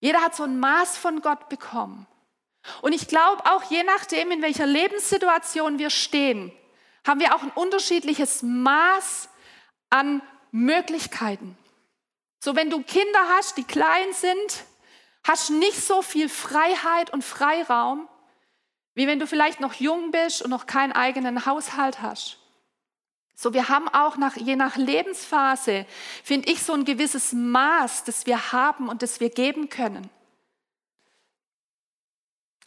[0.00, 2.06] Jeder hat so ein Maß von Gott bekommen.
[2.80, 6.52] Und ich glaube auch, je nachdem, in welcher Lebenssituation wir stehen,
[7.06, 9.28] haben wir auch ein unterschiedliches Maß
[9.90, 10.22] an
[10.56, 11.56] Möglichkeiten.
[12.38, 14.64] So, wenn du Kinder hast, die klein sind,
[15.22, 18.08] hast nicht so viel Freiheit und Freiraum,
[18.94, 22.38] wie wenn du vielleicht noch jung bist und noch keinen eigenen Haushalt hast.
[23.34, 25.84] So, wir haben auch nach, je nach Lebensphase,
[26.24, 30.08] finde ich, so ein gewisses Maß, das wir haben und das wir geben können.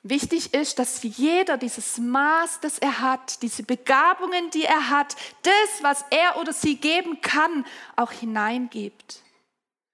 [0.01, 5.83] Wichtig ist, dass jeder dieses Maß, das er hat, diese Begabungen, die er hat, das,
[5.83, 7.65] was er oder sie geben kann,
[7.97, 9.23] auch hineingibt.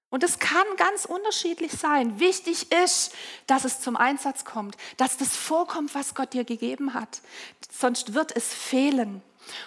[0.08, 2.20] Und es kann ganz unterschiedlich sein.
[2.20, 3.12] Wichtig ist,
[3.48, 7.20] dass es zum Einsatz kommt, dass das vorkommt, was Gott dir gegeben hat.
[7.70, 9.22] Sonst wird es fehlen.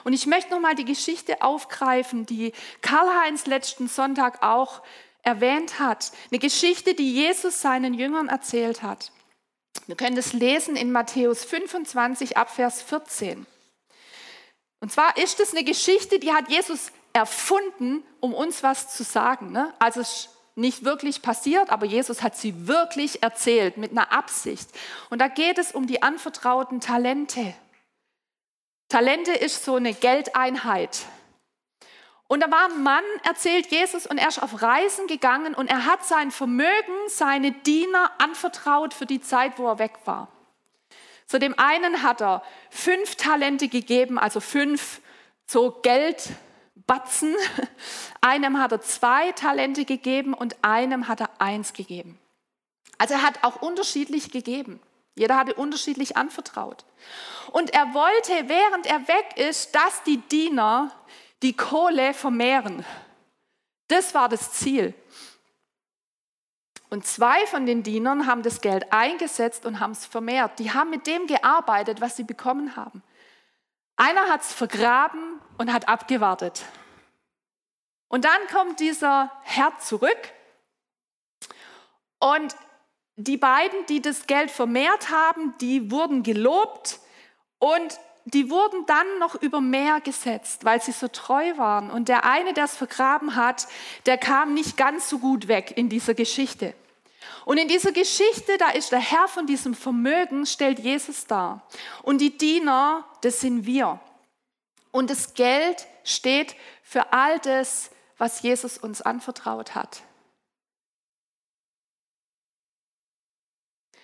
[0.05, 4.81] Und ich möchte noch mal die Geschichte aufgreifen, die Karl-Heinz letzten Sonntag auch
[5.21, 6.13] erwähnt hat.
[6.31, 9.11] Eine Geschichte, die Jesus seinen Jüngern erzählt hat.
[9.89, 13.47] Wir können das lesen in Matthäus 25 ab Vers 14.
[14.81, 19.51] Und zwar ist es eine Geschichte, die hat Jesus erfunden, um uns was zu sagen.
[19.51, 19.73] Ne?
[19.79, 20.03] Also
[20.53, 24.69] nicht wirklich passiert, aber Jesus hat sie wirklich erzählt mit einer Absicht.
[25.09, 27.55] Und da geht es um die anvertrauten Talente.
[28.89, 31.07] Talente ist so eine Geldeinheit.
[32.29, 35.85] Und da war ein Mann, erzählt Jesus, und er ist auf Reisen gegangen und er
[35.85, 40.27] hat sein Vermögen, seine Diener anvertraut für die Zeit, wo er weg war.
[41.25, 45.01] Zu dem einen hat er fünf Talente gegeben, also fünf
[45.47, 47.35] so Geldbatzen.
[48.21, 52.19] Einem hat er zwei Talente gegeben und einem hat er eins gegeben.
[52.99, 54.79] Also er hat auch unterschiedlich gegeben.
[55.15, 56.85] Jeder hatte unterschiedlich anvertraut.
[57.51, 60.91] Und er wollte, während er weg ist, dass die Diener
[61.41, 62.85] die Kohle vermehren.
[63.87, 64.93] Das war das Ziel.
[66.89, 70.57] Und zwei von den Dienern haben das Geld eingesetzt und haben es vermehrt.
[70.59, 73.03] Die haben mit dem gearbeitet, was sie bekommen haben.
[73.95, 76.63] Einer hat es vergraben und hat abgewartet.
[78.07, 80.17] Und dann kommt dieser Herr zurück
[82.19, 82.55] und
[83.17, 86.99] die beiden, die das Geld vermehrt haben, die wurden gelobt
[87.59, 87.99] und
[88.33, 91.89] die wurden dann noch über Meer gesetzt, weil sie so treu waren.
[91.89, 93.67] Und der eine, der es vergraben hat,
[94.05, 96.73] der kam nicht ganz so gut weg in dieser Geschichte.
[97.45, 101.65] Und in dieser Geschichte, da ist der Herr von diesem Vermögen, stellt Jesus dar.
[102.03, 103.99] Und die Diener, das sind wir.
[104.91, 110.03] Und das Geld steht für all das, was Jesus uns anvertraut hat.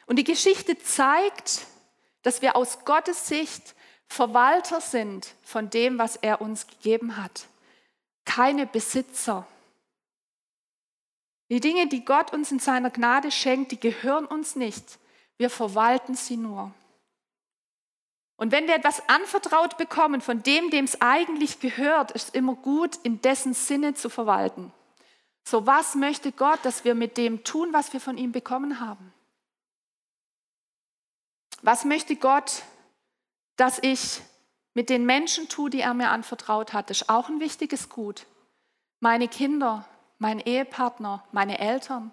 [0.05, 1.65] Und die Geschichte zeigt,
[2.21, 3.74] dass wir aus Gottes Sicht
[4.07, 7.47] Verwalter sind von dem, was er uns gegeben hat.
[8.23, 9.45] Keine Besitzer.
[11.49, 14.97] Die Dinge, die Gott uns in seiner Gnade schenkt, die gehören uns nicht.
[15.37, 16.71] Wir verwalten sie nur.
[18.37, 22.55] Und wenn wir etwas anvertraut bekommen von dem, dem es eigentlich gehört, ist es immer
[22.55, 24.73] gut, in dessen Sinne zu verwalten.
[25.47, 29.13] So was möchte Gott, dass wir mit dem tun, was wir von ihm bekommen haben?
[31.61, 32.63] Was möchte Gott,
[33.55, 34.21] dass ich
[34.73, 38.27] mit den Menschen tue, die er mir anvertraut hat, ist auch ein wichtiges Gut.
[38.99, 39.87] Meine Kinder,
[40.19, 42.11] mein Ehepartner, meine Eltern.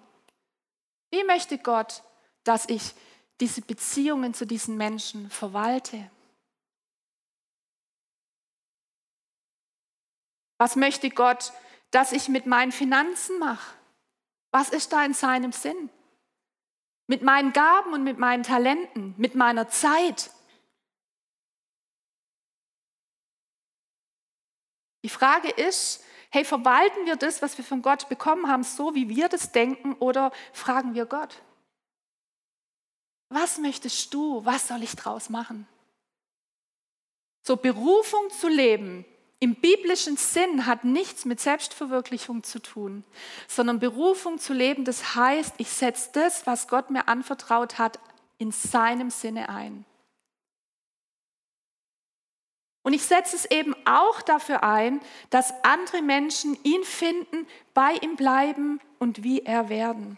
[1.11, 2.03] Wie möchte Gott,
[2.43, 2.93] dass ich
[3.39, 6.09] diese Beziehungen zu diesen Menschen verwalte?
[10.57, 11.51] Was möchte Gott,
[11.91, 13.75] dass ich mit meinen Finanzen mache?
[14.51, 15.89] Was ist da in seinem Sinn?
[17.07, 20.31] Mit meinen Gaben und mit meinen Talenten, mit meiner Zeit,
[25.03, 29.09] Die Frage ist, hey, verwalten wir das, was wir von Gott bekommen haben, so wie
[29.09, 31.41] wir das denken oder fragen wir Gott?
[33.29, 34.43] Was möchtest du?
[34.45, 35.67] Was soll ich draus machen?
[37.41, 39.05] So Berufung zu leben
[39.43, 43.03] im biblischen Sinn hat nichts mit Selbstverwirklichung zu tun,
[43.49, 47.99] sondern Berufung zu leben, das heißt, ich setze das, was Gott mir anvertraut hat,
[48.37, 49.83] in seinem Sinne ein.
[52.83, 58.17] Und ich setze es eben auch dafür ein, dass andere Menschen ihn finden, bei ihm
[58.17, 60.17] bleiben und wie er werden.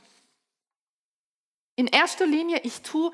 [1.76, 3.12] In erster Linie, ich tue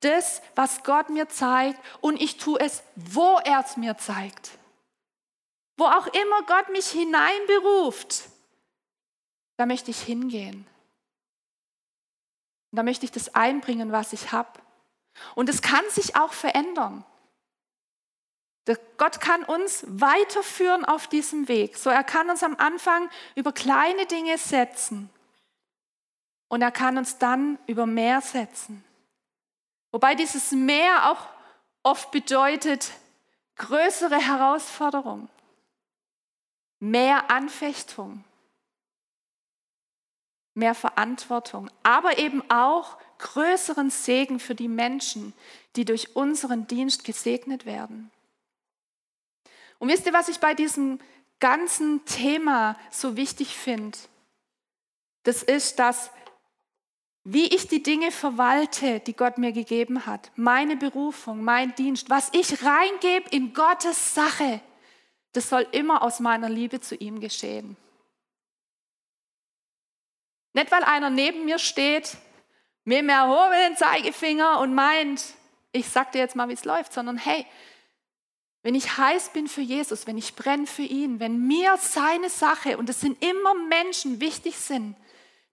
[0.00, 4.52] das, was Gott mir zeigt und ich tue es, wo er es mir zeigt.
[5.76, 8.28] Wo auch immer Gott mich hineinberuft,
[9.56, 10.66] da möchte ich hingehen.
[12.70, 14.60] Und da möchte ich das einbringen, was ich habe.
[15.34, 17.04] Und es kann sich auch verändern.
[18.96, 21.76] Gott kann uns weiterführen auf diesem Weg.
[21.76, 25.10] So, er kann uns am Anfang über kleine Dinge setzen
[26.48, 28.84] und er kann uns dann über mehr setzen.
[29.90, 31.26] Wobei dieses mehr auch
[31.82, 32.92] oft bedeutet
[33.56, 35.28] größere Herausforderung,
[36.78, 38.22] mehr Anfechtung,
[40.54, 45.32] mehr Verantwortung, aber eben auch größeren Segen für die Menschen,
[45.74, 48.10] die durch unseren Dienst gesegnet werden.
[49.82, 51.00] Und wisst ihr, was ich bei diesem
[51.40, 53.98] ganzen Thema so wichtig finde?
[55.24, 56.12] Das ist, dass
[57.24, 62.30] wie ich die Dinge verwalte, die Gott mir gegeben hat, meine Berufung, mein Dienst, was
[62.32, 64.60] ich reingebe in Gottes Sache,
[65.32, 67.76] das soll immer aus meiner Liebe zu ihm geschehen.
[70.52, 72.18] Nicht, weil einer neben mir steht,
[72.84, 75.34] mir dem erhobenen Zeigefinger und meint,
[75.72, 77.44] ich sag dir jetzt mal, wie es läuft, sondern hey,
[78.62, 82.78] wenn ich heiß bin für Jesus, wenn ich brenne für ihn, wenn mir seine Sache,
[82.78, 84.96] und es sind immer Menschen, wichtig sind,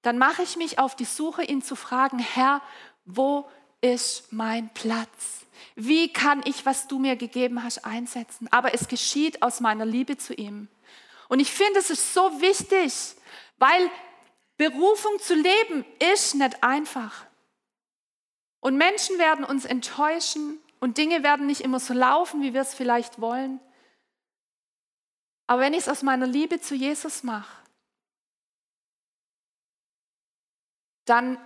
[0.01, 2.61] dann mache ich mich auf die Suche, ihn zu fragen, Herr,
[3.05, 3.49] wo
[3.81, 5.45] ist mein Platz?
[5.75, 8.47] Wie kann ich, was du mir gegeben hast, einsetzen?
[8.51, 10.67] Aber es geschieht aus meiner Liebe zu ihm.
[11.27, 12.93] Und ich finde, es ist so wichtig,
[13.57, 13.89] weil
[14.57, 17.25] Berufung zu leben ist nicht einfach.
[18.59, 22.73] Und Menschen werden uns enttäuschen und Dinge werden nicht immer so laufen, wie wir es
[22.73, 23.59] vielleicht wollen.
[25.47, 27.57] Aber wenn ich es aus meiner Liebe zu Jesus mache,
[31.05, 31.39] dann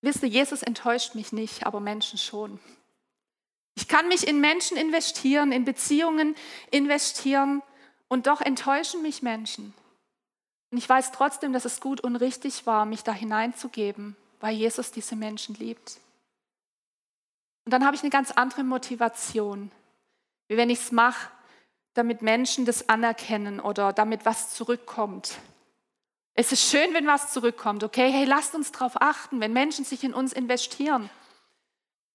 [0.00, 2.60] wisst ihr, Jesus enttäuscht mich nicht, aber Menschen schon.
[3.74, 6.36] Ich kann mich in Menschen investieren, in Beziehungen
[6.70, 7.62] investieren
[8.08, 9.74] und doch enttäuschen mich Menschen.
[10.70, 14.90] Und ich weiß trotzdem, dass es gut und richtig war, mich da hineinzugeben, weil Jesus
[14.90, 15.98] diese Menschen liebt.
[17.64, 19.70] Und dann habe ich eine ganz andere Motivation
[20.52, 21.30] wie wenn ich es mache,
[21.94, 25.38] damit Menschen das anerkennen oder damit was zurückkommt.
[26.34, 28.12] Es ist schön, wenn was zurückkommt, okay?
[28.12, 31.08] Hey, lasst uns darauf achten, wenn Menschen sich in uns investieren,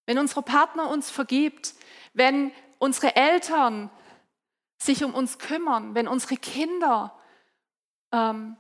[0.05, 1.73] wenn unsere Partner uns vergibt,
[2.13, 3.89] wenn unsere Eltern
[4.77, 7.17] sich um uns kümmern, wenn unsere Kinder
[8.11, 8.55] ähm,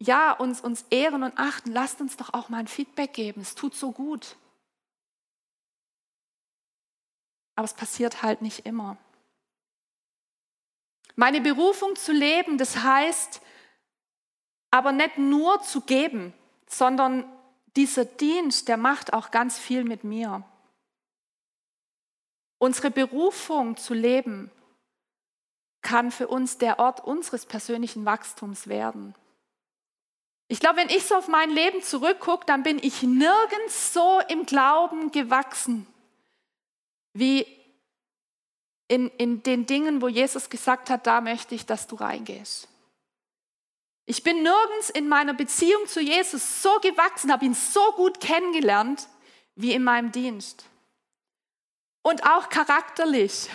[0.00, 3.42] ja, uns, uns ehren und achten, lasst uns doch auch mal ein Feedback geben.
[3.42, 4.36] Es tut so gut.
[7.54, 8.96] Aber es passiert halt nicht immer.
[11.16, 13.42] Meine Berufung zu leben, das heißt
[14.70, 16.32] aber nicht nur zu geben,
[16.66, 17.24] sondern
[17.76, 20.44] dieser Dienst, der macht auch ganz viel mit mir.
[22.58, 24.50] Unsere Berufung zu leben
[25.82, 29.14] kann für uns der Ort unseres persönlichen Wachstums werden.
[30.50, 34.46] Ich glaube, wenn ich so auf mein Leben zurückgucke, dann bin ich nirgends so im
[34.46, 35.86] Glauben gewachsen
[37.12, 37.46] wie
[38.88, 42.66] in, in den Dingen, wo Jesus gesagt hat, da möchte ich, dass du reingehst.
[44.06, 49.06] Ich bin nirgends in meiner Beziehung zu Jesus so gewachsen, habe ihn so gut kennengelernt
[49.54, 50.64] wie in meinem Dienst.
[52.02, 53.48] Und auch charakterlich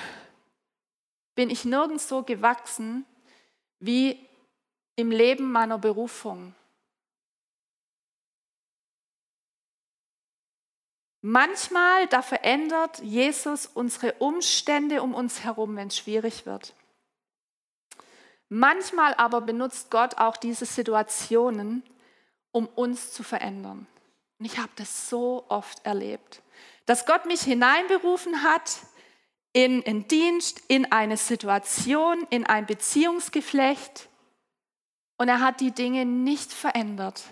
[1.36, 3.06] bin ich nirgends so gewachsen
[3.82, 4.18] wie
[4.96, 6.56] im Leben meiner Berufung.
[11.28, 16.76] Manchmal, da verändert Jesus unsere Umstände um uns herum, wenn es schwierig wird.
[18.48, 21.82] Manchmal aber benutzt Gott auch diese Situationen,
[22.52, 23.88] um uns zu verändern.
[24.38, 26.44] Und ich habe das so oft erlebt,
[26.86, 28.82] dass Gott mich hineinberufen hat
[29.52, 34.10] in einen Dienst, in eine Situation, in ein Beziehungsgeflecht.
[35.18, 37.24] Und er hat die Dinge nicht verändert,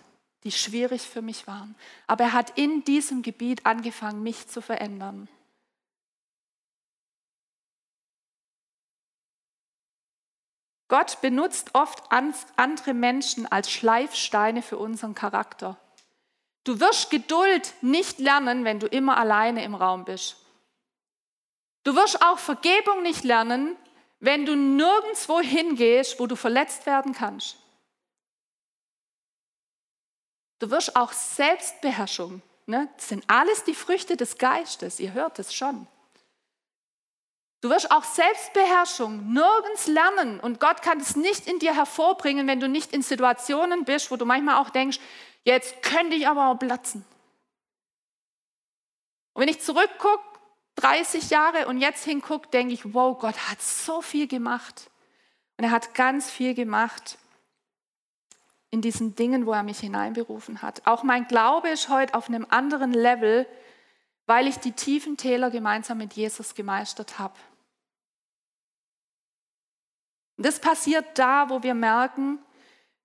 [0.43, 1.75] die schwierig für mich waren.
[2.07, 5.27] Aber er hat in diesem Gebiet angefangen, mich zu verändern.
[10.89, 15.77] Gott benutzt oft andere Menschen als Schleifsteine für unseren Charakter.
[16.65, 20.37] Du wirst Geduld nicht lernen, wenn du immer alleine im Raum bist.
[21.83, 23.75] Du wirst auch Vergebung nicht lernen,
[24.19, 27.57] wenn du nirgendwo hingehst, wo du verletzt werden kannst.
[30.63, 32.41] Du wirst auch Selbstbeherrschung.
[32.67, 32.87] Ne?
[32.95, 34.97] Das sind alles die Früchte des Geistes.
[35.01, 35.87] Ihr hört es schon.
[37.59, 42.61] Du wirst auch Selbstbeherrschung nirgends lernen und Gott kann es nicht in dir hervorbringen, wenn
[42.61, 45.01] du nicht in Situationen bist, wo du manchmal auch denkst,
[45.43, 47.03] jetzt könnte ich aber auch platzen.
[49.33, 50.23] Und wenn ich zurückgucke,
[50.75, 54.89] 30 Jahre und jetzt hingucke, denke ich, wow, Gott hat so viel gemacht.
[55.57, 57.17] Und er hat ganz viel gemacht
[58.73, 60.81] in diesen Dingen, wo er mich hineinberufen hat.
[60.87, 63.45] Auch mein Glaube ist heute auf einem anderen Level,
[64.25, 67.35] weil ich die tiefen Täler gemeinsam mit Jesus gemeistert habe.
[70.37, 72.39] Und das passiert da, wo wir merken,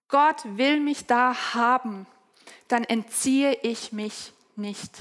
[0.09, 2.07] Gott will mich da haben,
[2.69, 4.97] dann entziehe ich mich nicht.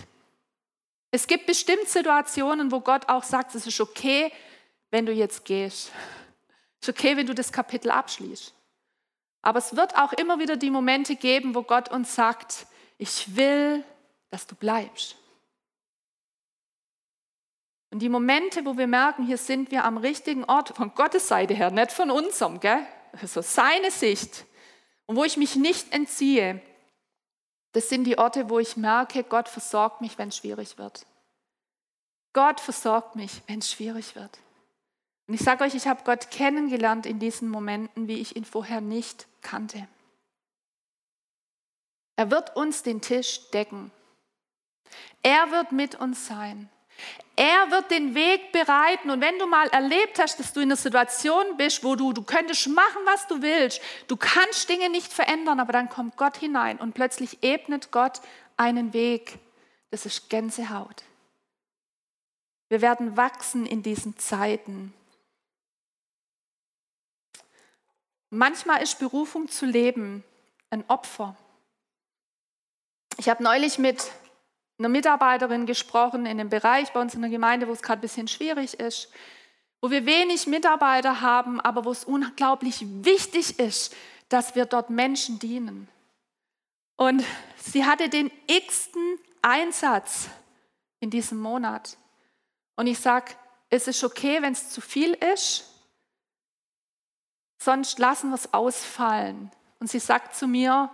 [1.11, 4.33] Es gibt bestimmt Situationen, wo Gott auch sagt, es ist okay,
[4.91, 5.93] wenn du jetzt gehst.
[6.81, 8.53] Es ist okay, wenn du das Kapitel abschließt.
[9.47, 13.81] Aber es wird auch immer wieder die Momente geben, wo Gott uns sagt, ich will,
[14.29, 15.15] dass du bleibst.
[17.89, 21.53] Und die Momente, wo wir merken, hier sind wir am richtigen Ort, von Gottes Seite
[21.53, 22.85] her, nicht von unserem, gell?
[23.13, 24.43] also seine Sicht,
[25.05, 26.61] und wo ich mich nicht entziehe,
[27.71, 31.05] das sind die Orte, wo ich merke, Gott versorgt mich, wenn es schwierig wird.
[32.33, 34.39] Gott versorgt mich, wenn es schwierig wird.
[35.27, 38.81] Und ich sage euch, ich habe Gott kennengelernt in diesen Momenten, wie ich ihn vorher
[38.81, 39.87] nicht kannte.
[42.15, 43.91] Er wird uns den Tisch decken.
[45.21, 46.69] Er wird mit uns sein.
[47.35, 49.11] Er wird den Weg bereiten.
[49.11, 52.23] Und wenn du mal erlebt hast, dass du in einer Situation bist, wo du, du
[52.23, 56.79] könntest machen, was du willst, du kannst Dinge nicht verändern, aber dann kommt Gott hinein
[56.79, 58.21] und plötzlich ebnet Gott
[58.55, 59.37] einen Weg.
[59.91, 61.03] Das ist Gänsehaut.
[62.69, 64.93] Wir werden wachsen in diesen Zeiten.
[68.29, 70.23] Manchmal ist Berufung zu leben
[70.69, 71.35] ein Opfer.
[73.17, 74.11] Ich habe neulich mit
[74.77, 78.01] einer Mitarbeiterin gesprochen in einem Bereich bei uns in der Gemeinde, wo es gerade ein
[78.01, 79.09] bisschen schwierig ist,
[79.81, 83.95] wo wir wenig Mitarbeiter haben, aber wo es unglaublich wichtig ist,
[84.29, 85.87] dass wir dort Menschen dienen.
[86.97, 87.23] Und
[87.57, 90.29] sie hatte den x-ten Einsatz
[90.99, 91.97] in diesem Monat.
[92.75, 93.33] Und ich sage,
[93.69, 95.76] es ist okay, wenn es zu viel ist,
[97.57, 99.51] sonst lassen wir es ausfallen.
[99.79, 100.89] Und sie sagt zu mir,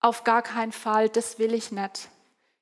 [0.00, 2.08] auf gar keinen Fall, das will ich nicht.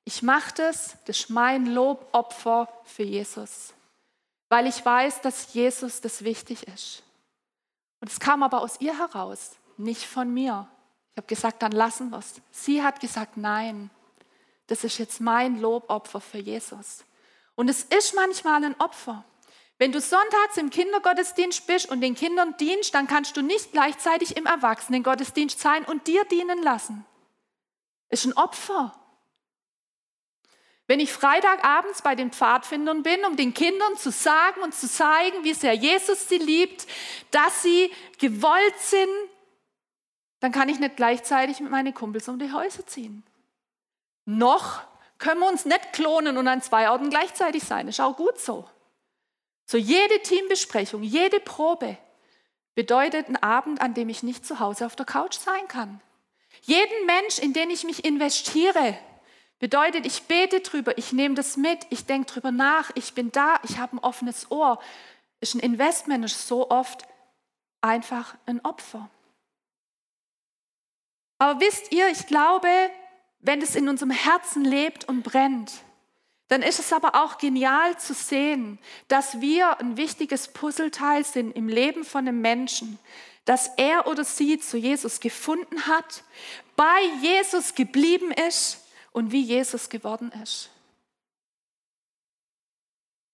[0.05, 3.75] Ich mache das, das ist mein Lobopfer für Jesus,
[4.49, 7.03] weil ich weiß, dass Jesus das wichtig ist.
[8.01, 10.69] Und es kam aber aus ihr heraus, nicht von mir.
[11.13, 12.35] Ich habe gesagt, dann lassen wir es.
[12.53, 13.91] Sie hat gesagt, nein,
[14.69, 17.05] das ist jetzt mein Lobopfer für Jesus.
[17.55, 19.25] Und es ist manchmal ein Opfer.
[19.79, 24.37] Wenn du sonntags im Kindergottesdienst bist und den Kindern dienst, dann kannst du nicht gleichzeitig
[24.37, 27.05] im Erwachsenengottesdienst sein und dir dienen lassen.
[28.09, 28.95] Ist ein Opfer.
[30.87, 35.43] Wenn ich Freitagabends bei den Pfadfindern bin, um den Kindern zu sagen und zu zeigen,
[35.43, 36.87] wie sehr Jesus sie liebt,
[37.33, 39.11] dass sie gewollt sind,
[40.41, 43.25] dann kann ich nicht gleichzeitig mit meinen Kumpels um die Häuser ziehen.
[44.27, 44.83] Noch
[45.19, 47.89] können wir uns nicht klonen und an zwei Orten gleichzeitig sein.
[47.89, 48.69] Ist auch gut so.
[49.67, 51.99] So jede Teambesprechung, jede Probe
[52.75, 56.01] bedeutet ein Abend, an dem ich nicht zu Hause auf der Couch sein kann.
[56.63, 58.97] Jeden Mensch, in den ich mich investiere,
[59.59, 63.59] bedeutet, ich bete drüber, ich nehme das mit, ich denke drüber nach, ich bin da,
[63.65, 64.81] ich habe ein offenes Ohr.
[65.41, 67.05] Ist ein Investment, ist so oft
[67.81, 69.11] einfach ein Opfer.
[71.39, 72.69] Aber wisst ihr, ich glaube,
[73.41, 75.73] wenn es in unserem Herzen lebt und brennt,
[76.49, 78.79] dann ist es aber auch genial zu sehen,
[79.09, 82.99] dass wir ein wichtiges Puzzleteil sind im Leben von einem Menschen,
[83.45, 86.23] dass er oder sie zu Jesus gefunden hat,
[86.77, 88.79] bei Jesus geblieben ist
[89.13, 90.71] und wie Jesus geworden ist.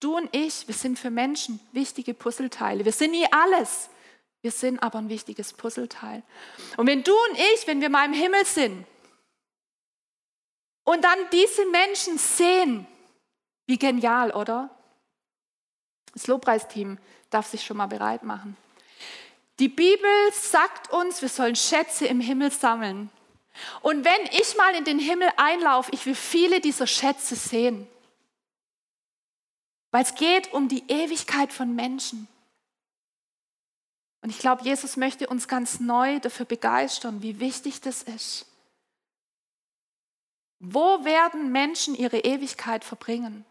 [0.01, 2.85] Du und ich, wir sind für Menschen wichtige Puzzleteile.
[2.85, 3.89] Wir sind nie alles.
[4.41, 6.23] Wir sind aber ein wichtiges Puzzleteil.
[6.77, 8.85] Und wenn du und ich, wenn wir mal im Himmel sind
[10.85, 12.87] und dann diese Menschen sehen,
[13.67, 14.71] wie genial, oder?
[16.13, 16.99] Das Lobpreisteam
[17.31, 18.57] darf sich schon mal bereit machen.
[19.59, 23.11] Die Bibel sagt uns, wir sollen Schätze im Himmel sammeln.
[23.83, 27.87] Und wenn ich mal in den Himmel einlaufe, ich will viele dieser Schätze sehen.
[29.91, 32.29] Weil es geht um die Ewigkeit von Menschen.
[34.23, 38.47] Und ich glaube, Jesus möchte uns ganz neu dafür begeistern, wie wichtig das ist.
[40.61, 43.45] Wo werden Menschen ihre Ewigkeit verbringen?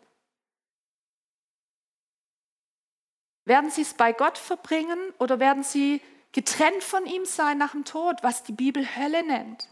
[3.52, 7.84] Werden sie es bei Gott verbringen oder werden sie getrennt von ihm sein nach dem
[7.84, 9.68] Tod, was die Bibel Hölle nennt?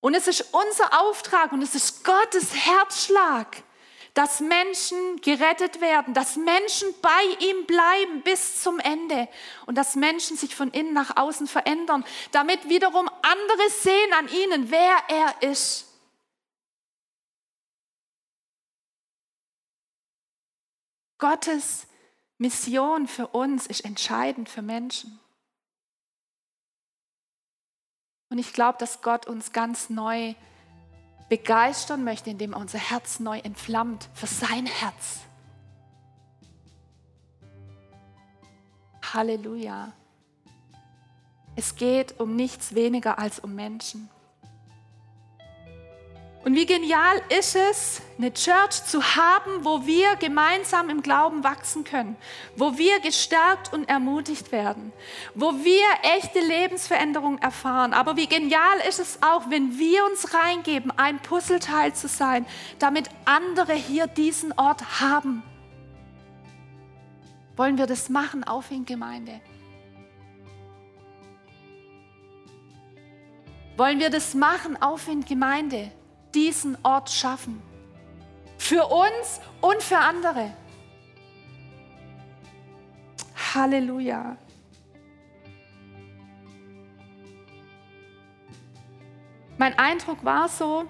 [0.00, 3.62] Und es ist unser Auftrag und es ist Gottes Herzschlag,
[4.14, 9.28] dass Menschen gerettet werden, dass Menschen bei ihm bleiben bis zum Ende
[9.66, 14.70] und dass Menschen sich von innen nach außen verändern, damit wiederum andere sehen an ihnen,
[14.70, 15.88] wer er ist.
[21.18, 21.86] Gottes
[22.42, 25.18] Mission für uns ist entscheidend für Menschen.
[28.28, 30.34] Und ich glaube, dass Gott uns ganz neu
[31.28, 35.20] begeistern möchte, indem er unser Herz neu entflammt für sein Herz.
[39.14, 39.92] Halleluja.
[41.54, 44.08] Es geht um nichts weniger als um Menschen.
[46.44, 51.84] Und wie genial ist es, eine Church zu haben, wo wir gemeinsam im Glauben wachsen
[51.84, 52.16] können,
[52.56, 54.92] wo wir gestärkt und ermutigt werden,
[55.36, 55.84] wo wir
[56.16, 57.92] echte Lebensveränderung erfahren.
[57.92, 62.44] Aber wie genial ist es auch, wenn wir uns reingeben, ein Puzzleteil zu sein,
[62.80, 65.44] damit andere hier diesen Ort haben.
[67.56, 69.40] Wollen wir das machen, auf in Gemeinde?
[73.76, 75.92] Wollen wir das machen, auf in Gemeinde?
[76.34, 77.62] Diesen Ort schaffen.
[78.58, 80.52] Für uns und für andere.
[83.54, 84.36] Halleluja.
[89.58, 90.84] Mein Eindruck war so,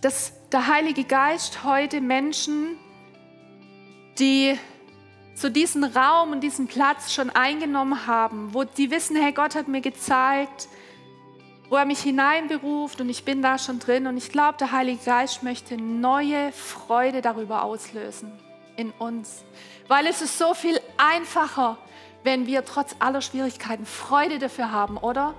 [0.00, 2.78] dass der Heilige Geist heute Menschen,
[4.18, 4.58] die
[5.34, 9.68] so diesen Raum und diesen Platz schon eingenommen haben, wo die wissen, hey, Gott hat
[9.68, 10.68] mir gezeigt,
[11.68, 14.06] wo er mich hineinberuft und ich bin da schon drin.
[14.06, 18.32] Und ich glaube, der Heilige Geist möchte neue Freude darüber auslösen
[18.76, 19.44] in uns.
[19.88, 21.78] Weil es ist so viel einfacher,
[22.22, 25.34] wenn wir trotz aller Schwierigkeiten Freude dafür haben, oder?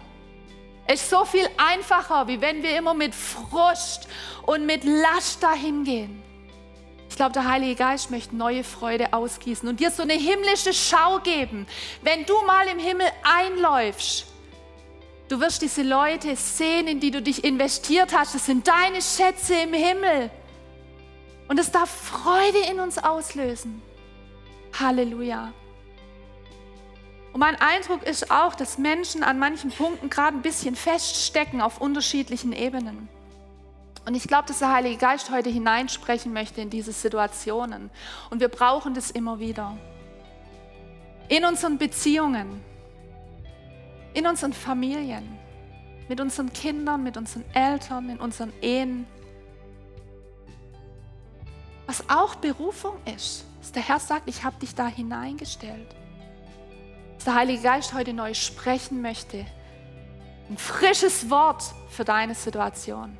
[0.87, 4.07] Es ist so viel einfacher, wie wenn wir immer mit Frust
[4.45, 6.23] und mit Last dahin gehen.
[7.09, 11.19] Ich glaube, der Heilige Geist möchte neue Freude ausgießen und dir so eine himmlische Schau
[11.19, 11.67] geben.
[12.03, 14.27] Wenn du mal im Himmel einläufst,
[15.29, 18.35] du wirst diese Leute sehen, in die du dich investiert hast.
[18.35, 20.29] Das sind deine Schätze im Himmel.
[21.47, 23.81] Und es darf Freude in uns auslösen.
[24.79, 25.53] Halleluja.
[27.33, 31.79] Und mein Eindruck ist auch, dass Menschen an manchen Punkten gerade ein bisschen feststecken auf
[31.79, 33.07] unterschiedlichen Ebenen.
[34.05, 37.89] Und ich glaube, dass der Heilige Geist heute hineinsprechen möchte in diese Situationen.
[38.29, 39.77] Und wir brauchen das immer wieder.
[41.27, 42.63] In unseren Beziehungen,
[44.17, 45.37] in unseren Familien,
[46.09, 49.05] mit unseren Kindern, mit unseren Eltern, in unseren Ehen.
[51.85, 55.95] Was auch Berufung ist, dass der Herr sagt, ich habe dich da hineingestellt.
[57.13, 59.45] Dass der Heilige Geist heute neu sprechen möchte.
[60.49, 61.61] Ein frisches Wort
[61.91, 63.15] für deine Situation.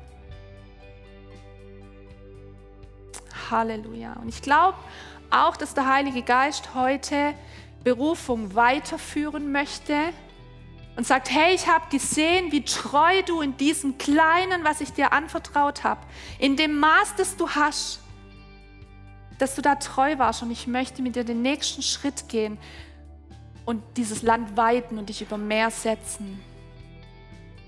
[3.52, 4.14] Halleluja.
[4.14, 4.76] Und ich glaube
[5.30, 7.34] auch, dass der Heilige Geist heute
[7.84, 9.94] Berufung weiterführen möchte
[10.98, 15.12] und sagt, hey, ich habe gesehen, wie treu du in diesem Kleinen, was ich dir
[15.12, 16.00] anvertraut habe,
[16.40, 18.00] in dem Maß, das du hast,
[19.38, 22.58] dass du da treu warst und ich möchte mit dir den nächsten Schritt gehen
[23.64, 26.42] und dieses Land weiten und dich über Meer setzen.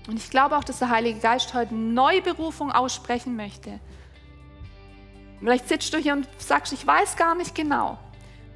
[0.09, 3.79] Und ich glaube auch, dass der Heilige Geist heute Neuberufung aussprechen möchte.
[5.39, 7.97] Vielleicht sitzt du hier und sagst, ich weiß gar nicht genau,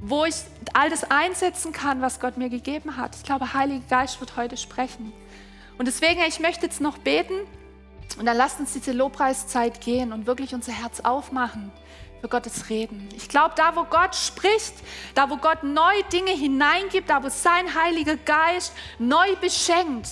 [0.02, 0.36] wo ich
[0.74, 3.16] all das einsetzen kann, was Gott mir gegeben hat.
[3.16, 5.14] Ich glaube, Heiliger Geist wird heute sprechen.
[5.78, 7.34] Und deswegen, ich möchte jetzt noch beten
[8.18, 11.72] und dann lasst uns diese Lobpreiszeit gehen und wirklich unser Herz aufmachen
[12.22, 13.10] für Gottes Reden.
[13.16, 14.74] Ich glaube, da wo Gott spricht,
[15.16, 20.10] da wo Gott neue Dinge hineingibt, da wo sein Heiliger Geist neu beschenkt,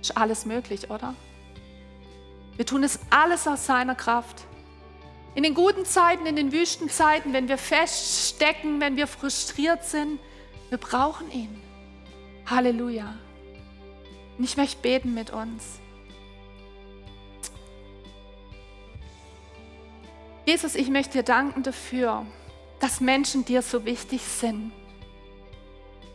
[0.00, 1.14] ist alles möglich, oder?
[2.56, 4.44] Wir tun es alles aus seiner Kraft.
[5.34, 10.20] In den guten Zeiten, in den Wüstenzeiten, wenn wir feststecken, wenn wir frustriert sind,
[10.68, 11.60] wir brauchen ihn.
[12.46, 13.14] Halleluja.
[14.36, 15.80] Und ich möchte beten mit uns.
[20.44, 22.26] Jesus, ich möchte dir danken dafür,
[22.80, 24.72] dass Menschen dir so wichtig sind.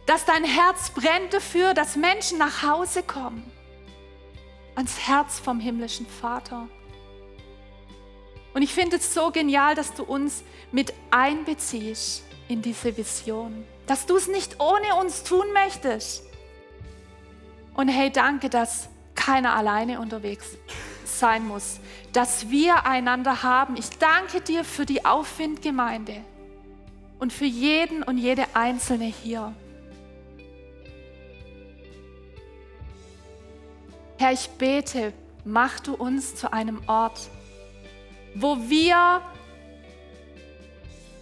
[0.06, 3.50] Dass dein Herz brennt dafür, dass Menschen nach Hause kommen.
[4.76, 6.68] Ans Herz vom himmlischen Vater.
[8.58, 13.64] Und ich finde es so genial, dass du uns mit einbeziehst in diese Vision.
[13.86, 16.24] Dass du es nicht ohne uns tun möchtest.
[17.76, 20.58] Und hey, danke, dass keiner alleine unterwegs
[21.06, 21.80] sein muss.
[22.14, 23.78] Dass wir einander haben.
[23.78, 26.24] Ich danke dir für die Aufwindgemeinde
[27.20, 29.54] und für jeden und jede Einzelne hier.
[34.18, 35.14] Herr, ich bete,
[35.46, 37.30] mach du uns zu einem Ort,
[38.40, 39.22] wo wir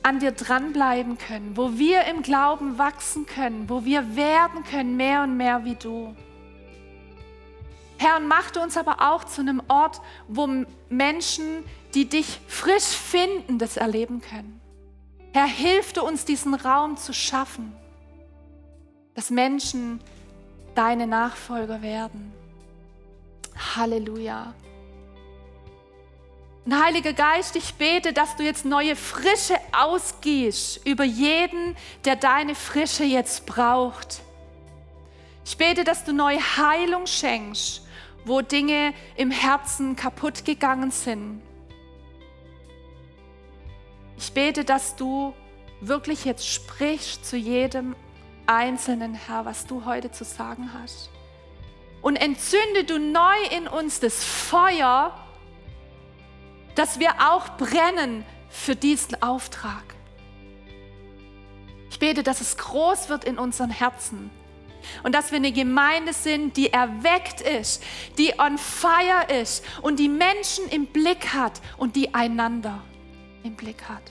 [0.03, 5.23] an dir dranbleiben können, wo wir im Glauben wachsen können, wo wir werden können mehr
[5.23, 6.15] und mehr wie du.
[7.97, 10.47] Herr, und mach du uns aber auch zu einem Ort, wo
[10.89, 11.63] Menschen,
[11.93, 14.61] die dich frisch finden, das erleben können.
[15.33, 17.73] Herr, hilf du uns, diesen Raum zu schaffen,
[19.15, 20.01] dass Menschen
[20.75, 22.33] deine Nachfolger werden.
[23.75, 24.53] Halleluja.
[26.65, 32.55] Und Heiliger Geist, ich bete, dass du jetzt neue Frische ausgehst über jeden, der deine
[32.55, 34.21] Frische jetzt braucht.
[35.45, 37.85] Ich bete, dass du neue Heilung schenkst,
[38.25, 41.43] wo Dinge im Herzen kaputt gegangen sind.
[44.17, 45.35] Ich bete, dass du
[45.81, 47.95] wirklich jetzt sprichst zu jedem
[48.47, 51.11] einzelnen Herr, was du heute zu sagen hast.
[52.01, 55.24] Und entzünde du neu in uns das Feuer,
[56.75, 59.83] dass wir auch brennen für diesen Auftrag.
[61.89, 64.29] Ich bete, dass es groß wird in unseren Herzen
[65.03, 67.81] und dass wir eine Gemeinde sind, die erweckt ist,
[68.17, 72.81] die on fire ist und die Menschen im Blick hat und die einander
[73.43, 74.03] im Blick hat.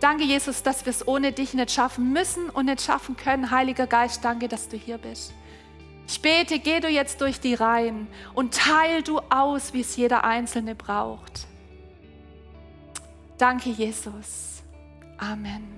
[0.00, 3.50] Danke, Jesus, dass wir es ohne dich nicht schaffen müssen und nicht schaffen können.
[3.50, 5.32] Heiliger Geist, danke, dass du hier bist.
[6.08, 10.24] Ich bete, geh du jetzt durch die Reihen und teil du aus, wie es jeder
[10.24, 11.46] Einzelne braucht.
[13.38, 14.62] Danke, Jesus.
[15.18, 15.75] Amen.